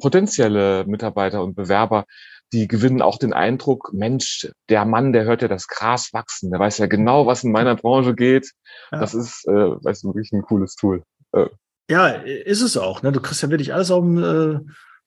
potenzielle 0.00 0.84
Mitarbeiter 0.86 1.42
und 1.42 1.54
Bewerber, 1.54 2.06
die 2.52 2.68
gewinnen 2.68 3.02
auch 3.02 3.18
den 3.18 3.32
Eindruck, 3.32 3.92
Mensch, 3.92 4.50
der 4.68 4.84
Mann, 4.84 5.12
der 5.12 5.24
hört 5.24 5.42
ja 5.42 5.48
das 5.48 5.68
Gras 5.68 6.12
wachsen, 6.12 6.50
der 6.50 6.60
weiß 6.60 6.78
ja 6.78 6.86
genau, 6.86 7.26
was 7.26 7.44
in 7.44 7.52
meiner 7.52 7.76
Branche 7.76 8.14
geht. 8.14 8.50
Ja. 8.90 9.00
Das 9.00 9.14
ist, 9.14 9.46
äh, 9.46 9.52
weißt 9.52 10.04
du, 10.04 10.08
wirklich 10.08 10.32
ein 10.32 10.42
cooles 10.42 10.74
Tool. 10.74 11.02
Äh. 11.32 11.46
Ja, 11.88 12.08
ist 12.08 12.62
es 12.62 12.76
auch. 12.76 13.02
Ne? 13.02 13.12
Du 13.12 13.20
kriegst 13.20 13.42
ja 13.42 13.50
wirklich 13.50 13.74
alles 13.74 13.90
auf 13.90 14.02
dem 14.02 14.18
äh, 14.18 14.60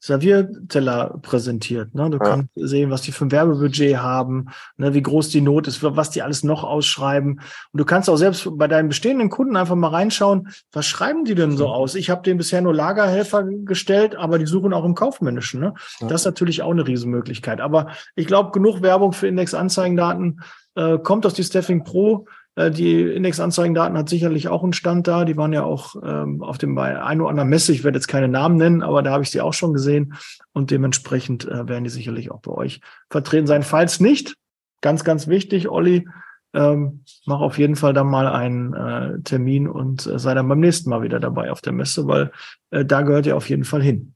Servierteller 0.03 1.17
präsentiert. 1.21 1.95
Ne? 1.95 2.09
Du 2.09 2.17
ja. 2.17 2.23
kannst 2.25 2.49
sehen, 2.55 2.91
was 2.91 3.03
die 3.03 3.13
für 3.13 3.23
ein 3.23 3.31
Werbebudget 3.31 3.99
haben, 3.99 4.49
ne? 4.75 4.93
wie 4.93 5.01
groß 5.01 5.29
die 5.29 5.39
Not 5.39 5.65
ist, 5.65 5.81
was 5.81 6.09
die 6.09 6.21
alles 6.21 6.43
noch 6.43 6.65
ausschreiben. 6.65 7.39
Und 7.71 7.79
du 7.79 7.85
kannst 7.85 8.09
auch 8.09 8.17
selbst 8.17 8.45
bei 8.57 8.67
deinen 8.67 8.89
bestehenden 8.89 9.29
Kunden 9.29 9.55
einfach 9.55 9.75
mal 9.75 9.87
reinschauen, 9.87 10.49
was 10.73 10.87
schreiben 10.87 11.23
die 11.23 11.35
denn 11.35 11.55
so 11.55 11.69
aus? 11.69 11.95
Ich 11.95 12.09
habe 12.09 12.21
denen 12.21 12.37
bisher 12.37 12.61
nur 12.61 12.73
Lagerhelfer 12.73 13.45
gestellt, 13.45 14.17
aber 14.17 14.39
die 14.39 14.45
suchen 14.45 14.73
auch 14.73 14.83
im 14.83 14.93
Kaufmännischen. 14.93 15.61
Ne? 15.61 15.73
Ja. 16.01 16.07
Das 16.07 16.21
ist 16.21 16.25
natürlich 16.25 16.63
auch 16.63 16.71
eine 16.71 16.85
Riesenmöglichkeit. 16.85 17.61
Aber 17.61 17.87
ich 18.15 18.27
glaube, 18.27 18.51
genug 18.51 18.81
Werbung 18.81 19.13
für 19.13 19.29
Index-Anzeigendaten 19.29 20.41
äh, 20.75 20.97
kommt 20.97 21.25
aus 21.25 21.33
die 21.33 21.45
Staffing 21.45 21.85
Pro. 21.85 22.25
Äh, 22.55 22.71
die 22.71 23.01
Indexanzeigendaten 23.01 23.97
hat 23.97 24.09
sicherlich 24.09 24.47
auch 24.47 24.63
einen 24.63 24.73
Stand 24.73 25.07
da. 25.07 25.25
Die 25.25 25.37
waren 25.37 25.53
ja 25.53 25.63
auch 25.63 25.95
ähm, 26.03 26.41
auf 26.43 26.57
dem 26.57 26.75
bei 26.75 27.01
ein 27.01 27.21
oder 27.21 27.29
anderen 27.29 27.49
Messe. 27.49 27.71
Ich 27.71 27.83
werde 27.83 27.97
jetzt 27.97 28.07
keine 28.07 28.27
Namen 28.27 28.57
nennen, 28.57 28.83
aber 28.83 29.01
da 29.01 29.11
habe 29.11 29.23
ich 29.23 29.31
sie 29.31 29.41
auch 29.41 29.53
schon 29.53 29.73
gesehen. 29.73 30.13
Und 30.53 30.71
dementsprechend 30.71 31.45
äh, 31.45 31.67
werden 31.67 31.83
die 31.83 31.89
sicherlich 31.89 32.31
auch 32.31 32.41
bei 32.41 32.51
euch 32.51 32.81
vertreten 33.09 33.47
sein. 33.47 33.63
Falls 33.63 33.99
nicht, 33.99 34.35
ganz, 34.81 35.03
ganz 35.03 35.27
wichtig, 35.27 35.69
Olli, 35.69 36.07
ähm, 36.53 37.03
mach 37.25 37.39
auf 37.39 37.57
jeden 37.57 37.75
Fall 37.75 37.93
dann 37.93 38.07
mal 38.07 38.27
einen 38.27 38.73
äh, 38.73 39.21
Termin 39.23 39.67
und 39.67 40.05
äh, 40.05 40.19
sei 40.19 40.35
dann 40.35 40.47
beim 40.47 40.59
nächsten 40.59 40.89
Mal 40.89 41.01
wieder 41.01 41.19
dabei 41.19 41.51
auf 41.51 41.61
der 41.61 41.73
Messe, 41.73 42.07
weil 42.07 42.31
äh, 42.69 42.85
da 42.85 43.01
gehört 43.01 43.25
ihr 43.25 43.35
auf 43.35 43.49
jeden 43.49 43.63
Fall 43.63 43.81
hin. 43.81 44.13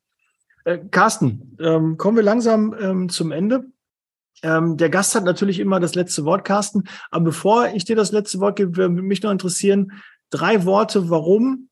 Äh, 0.63 0.79
Carsten, 0.91 1.57
ähm, 1.59 1.97
kommen 1.97 2.17
wir 2.17 2.23
langsam 2.23 2.75
ähm, 2.79 3.09
zum 3.09 3.31
Ende. 3.31 3.65
Ähm, 4.43 4.77
der 4.77 4.89
Gast 4.89 5.15
hat 5.15 5.23
natürlich 5.23 5.59
immer 5.59 5.79
das 5.79 5.95
letzte 5.95 6.25
Wort, 6.25 6.45
Carsten. 6.45 6.83
Aber 7.11 7.25
bevor 7.25 7.67
ich 7.67 7.85
dir 7.85 7.95
das 7.95 8.11
letzte 8.11 8.39
Wort 8.39 8.57
gebe, 8.57 8.75
würde 8.75 9.01
mich 9.01 9.23
noch 9.23 9.31
interessieren, 9.31 9.93
drei 10.29 10.65
Worte, 10.65 11.09
warum 11.09 11.69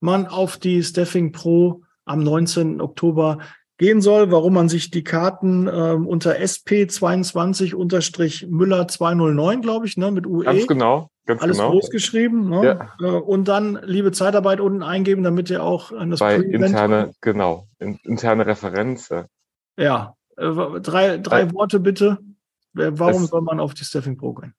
man 0.00 0.26
auf 0.26 0.56
die 0.56 0.82
Staffing 0.82 1.32
Pro 1.32 1.82
am 2.04 2.22
19. 2.22 2.80
Oktober 2.80 3.38
gehen 3.78 4.00
soll, 4.00 4.30
warum 4.30 4.54
man 4.54 4.68
sich 4.68 4.92
die 4.92 5.02
Karten 5.02 5.66
ähm, 5.66 6.06
unter 6.06 6.36
SP22-Müller 6.36 8.86
209, 8.86 9.62
glaube 9.62 9.86
ich, 9.86 9.96
ne, 9.96 10.12
mit 10.12 10.26
UE. 10.26 10.44
Ganz 10.44 10.66
genau. 10.66 11.08
Ganz 11.26 11.40
alles 11.42 11.56
genau. 11.56 11.70
groß 11.70 11.88
geschrieben. 11.90 12.50
Ne? 12.50 12.90
Ja. 13.00 13.00
Äh, 13.00 13.18
und 13.18 13.48
dann 13.48 13.78
liebe 13.82 14.12
Zeitarbeit 14.12 14.60
unten 14.60 14.82
eingeben, 14.82 15.22
damit 15.22 15.48
ihr 15.50 15.62
auch 15.62 15.90
an 15.90 16.10
das 16.10 16.20
Bei 16.20 16.36
interne, 16.36 17.12
genau, 17.20 17.66
interne 17.78 18.46
Referenz. 18.46 19.10
Ja, 19.76 20.14
äh, 20.36 20.80
drei, 20.80 21.18
drei 21.18 21.42
äh, 21.42 21.52
Worte 21.52 21.80
bitte. 21.80 22.18
Warum 22.72 23.24
es, 23.24 23.30
soll 23.30 23.42
man 23.42 23.60
auf 23.60 23.74
die 23.74 23.84
Staffing 23.84 24.16
Pro 24.16 24.34
gehen? 24.34 24.54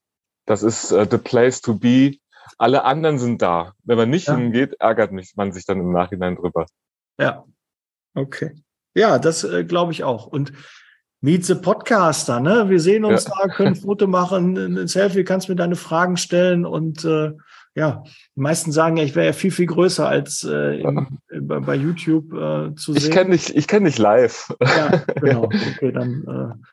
Das 0.45 0.63
ist 0.63 0.91
uh, 0.91 1.05
the 1.09 1.17
place 1.17 1.61
to 1.61 1.73
be. 1.73 2.17
Alle 2.57 2.85
anderen 2.85 3.19
sind 3.19 3.41
da. 3.41 3.73
Wenn 3.83 3.97
man 3.97 4.09
nicht 4.09 4.27
ja. 4.27 4.35
hingeht, 4.35 4.75
ärgert 4.79 5.11
mich, 5.11 5.35
man 5.35 5.51
sich 5.51 5.65
dann 5.65 5.79
im 5.79 5.91
Nachhinein 5.91 6.35
drüber. 6.35 6.65
Ja. 7.19 7.43
Okay. 8.13 8.55
Ja, 8.93 9.19
das 9.19 9.43
äh, 9.43 9.65
glaube 9.65 9.91
ich 9.91 10.03
auch. 10.03 10.27
Und 10.27 10.53
Meet 11.21 11.45
the 11.45 11.55
Podcaster, 11.55 12.39
ne? 12.39 12.69
Wir 12.69 12.79
sehen 12.79 13.03
uns 13.03 13.25
ja. 13.25 13.33
da, 13.41 13.47
können 13.47 13.69
ein 13.69 13.75
Foto 13.81 14.07
machen, 14.07 14.57
ein 14.57 14.87
Selfie, 14.87 15.23
kannst 15.23 15.49
mir 15.49 15.55
deine 15.55 15.75
Fragen 15.75 16.17
stellen 16.17 16.65
und 16.65 17.03
äh, 17.03 17.31
ja, 17.75 18.03
die 18.35 18.39
meisten 18.39 18.71
sagen 18.71 18.95
ja, 18.95 19.03
ich 19.03 19.15
wäre 19.15 19.25
ja 19.25 19.33
viel, 19.33 19.51
viel 19.51 19.65
größer 19.65 20.07
als 20.07 20.45
äh, 20.45 20.79
im, 20.79 21.19
bei, 21.41 21.59
bei, 21.59 21.75
YouTube 21.75 22.33
äh, 22.33 22.73
zu 22.75 22.93
sehen. 22.93 23.03
Ich 23.03 23.11
kenne 23.11 23.31
dich, 23.31 23.53
ich 23.53 23.67
kenne 23.67 23.89
dich 23.89 23.97
live. 23.97 24.55
Ja, 24.61 25.03
genau. 25.19 25.49
Okay, 25.75 25.91
dann 25.91 26.23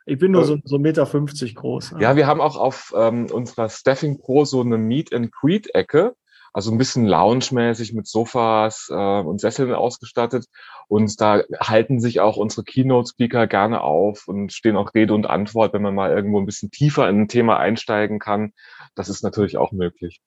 äh, 0.07 0.13
ich 0.13 0.19
bin 0.19 0.31
nur 0.33 0.45
so, 0.45 0.59
so 0.65 0.79
Meter 0.79 1.07
50 1.07 1.57
groß. 1.57 1.95
Ja, 1.99 2.15
wir 2.15 2.29
haben 2.29 2.41
auch 2.41 2.57
auf 2.57 2.95
ähm, 2.97 3.27
unserer 3.33 3.69
Staffing 3.69 4.19
Pro 4.21 4.45
so 4.45 4.61
eine 4.61 4.79
Meet 4.79 5.13
and 5.13 5.33
Greet 5.33 5.75
Ecke, 5.75 6.15
also 6.53 6.71
ein 6.71 6.79
bisschen 6.79 7.07
lounge-mäßig 7.07 7.95
mit 7.95 8.07
Sofas 8.07 8.89
äh, 8.89 8.95
und 8.95 9.41
Sesseln 9.41 9.73
ausgestattet. 9.73 10.47
Und 10.87 11.21
da 11.21 11.43
halten 11.59 12.01
sich 12.01 12.21
auch 12.21 12.37
unsere 12.37 12.63
Keynote-Speaker 12.63 13.49
gerne 13.49 13.81
auf 13.81 14.29
und 14.29 14.53
stehen 14.53 14.77
auch 14.77 14.95
Rede 14.95 15.15
und 15.15 15.27
Antwort, 15.27 15.73
wenn 15.73 15.83
man 15.83 15.97
mal 15.97 16.11
irgendwo 16.11 16.39
ein 16.39 16.47
bisschen 16.47 16.71
tiefer 16.71 17.09
in 17.09 17.23
ein 17.23 17.29
Thema 17.29 17.59
einsteigen 17.59 18.21
kann. 18.21 18.53
Das 18.95 19.09
ist 19.09 19.25
natürlich 19.25 19.57
auch 19.57 19.73
möglich. 19.73 20.21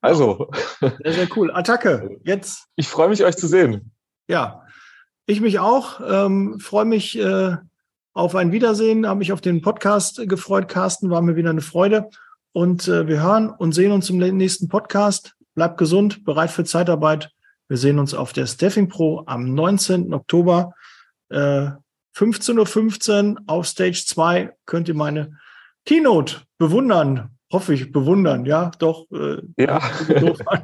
Also. 0.00 0.50
Sehr, 0.80 1.12
sehr 1.12 1.28
cool. 1.36 1.50
Attacke. 1.52 2.18
Jetzt. 2.24 2.66
Ich 2.76 2.88
freue 2.88 3.08
mich, 3.08 3.24
euch 3.24 3.36
zu 3.36 3.46
sehen. 3.46 3.92
Ja. 4.28 4.64
Ich 5.26 5.40
mich 5.40 5.58
auch. 5.58 6.00
Ähm, 6.06 6.60
freue 6.60 6.84
mich 6.84 7.18
äh, 7.18 7.56
auf 8.12 8.34
ein 8.34 8.52
Wiedersehen. 8.52 9.06
Habe 9.06 9.18
mich 9.18 9.32
auf 9.32 9.40
den 9.40 9.60
Podcast 9.60 10.28
gefreut. 10.28 10.68
Carsten 10.68 11.10
war 11.10 11.20
mir 11.20 11.36
wieder 11.36 11.50
eine 11.50 11.60
Freude. 11.60 12.08
Und 12.52 12.88
äh, 12.88 13.06
wir 13.06 13.22
hören 13.22 13.50
und 13.50 13.72
sehen 13.72 13.92
uns 13.92 14.08
im 14.08 14.18
nächsten 14.18 14.68
Podcast. 14.68 15.34
Bleibt 15.54 15.78
gesund, 15.78 16.24
bereit 16.24 16.50
für 16.50 16.64
Zeitarbeit. 16.64 17.30
Wir 17.68 17.76
sehen 17.76 17.98
uns 17.98 18.14
auf 18.14 18.32
der 18.32 18.46
Staffing 18.46 18.88
Pro 18.88 19.24
am 19.26 19.54
19. 19.54 20.14
Oktober. 20.14 20.74
Äh, 21.28 21.70
15.15 22.16 23.34
Uhr 23.34 23.42
auf 23.46 23.66
Stage 23.66 24.04
2 24.06 24.52
könnt 24.66 24.88
ihr 24.88 24.94
meine 24.94 25.38
Keynote 25.84 26.42
bewundern 26.58 27.37
hoffe 27.50 27.74
ich, 27.74 27.92
bewundern, 27.92 28.44
ja, 28.44 28.70
doch. 28.78 29.06
Äh, 29.10 29.38
ja. 29.56 29.80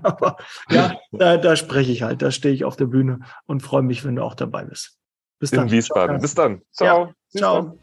aber 0.03 0.37
ja, 0.70 0.97
da, 1.12 1.37
da 1.37 1.57
spreche 1.57 1.92
ich 1.92 2.03
halt, 2.03 2.23
da 2.23 2.31
stehe 2.31 2.55
ich 2.55 2.64
auf 2.64 2.77
der 2.77 2.87
Bühne 2.87 3.20
und 3.47 3.62
freue 3.62 3.83
mich, 3.83 4.05
wenn 4.05 4.16
du 4.16 4.23
auch 4.23 4.35
dabei 4.35 4.64
bist. 4.64 4.99
Bis 5.38 5.51
dann. 5.51 5.66
In 5.66 5.73
Wiesbaden. 5.73 6.16
Ciao. 6.16 6.20
Bis 6.20 6.35
dann. 6.35 6.62
Ciao. 6.73 7.07
Ja. 7.07 7.38
Ciao. 7.38 7.79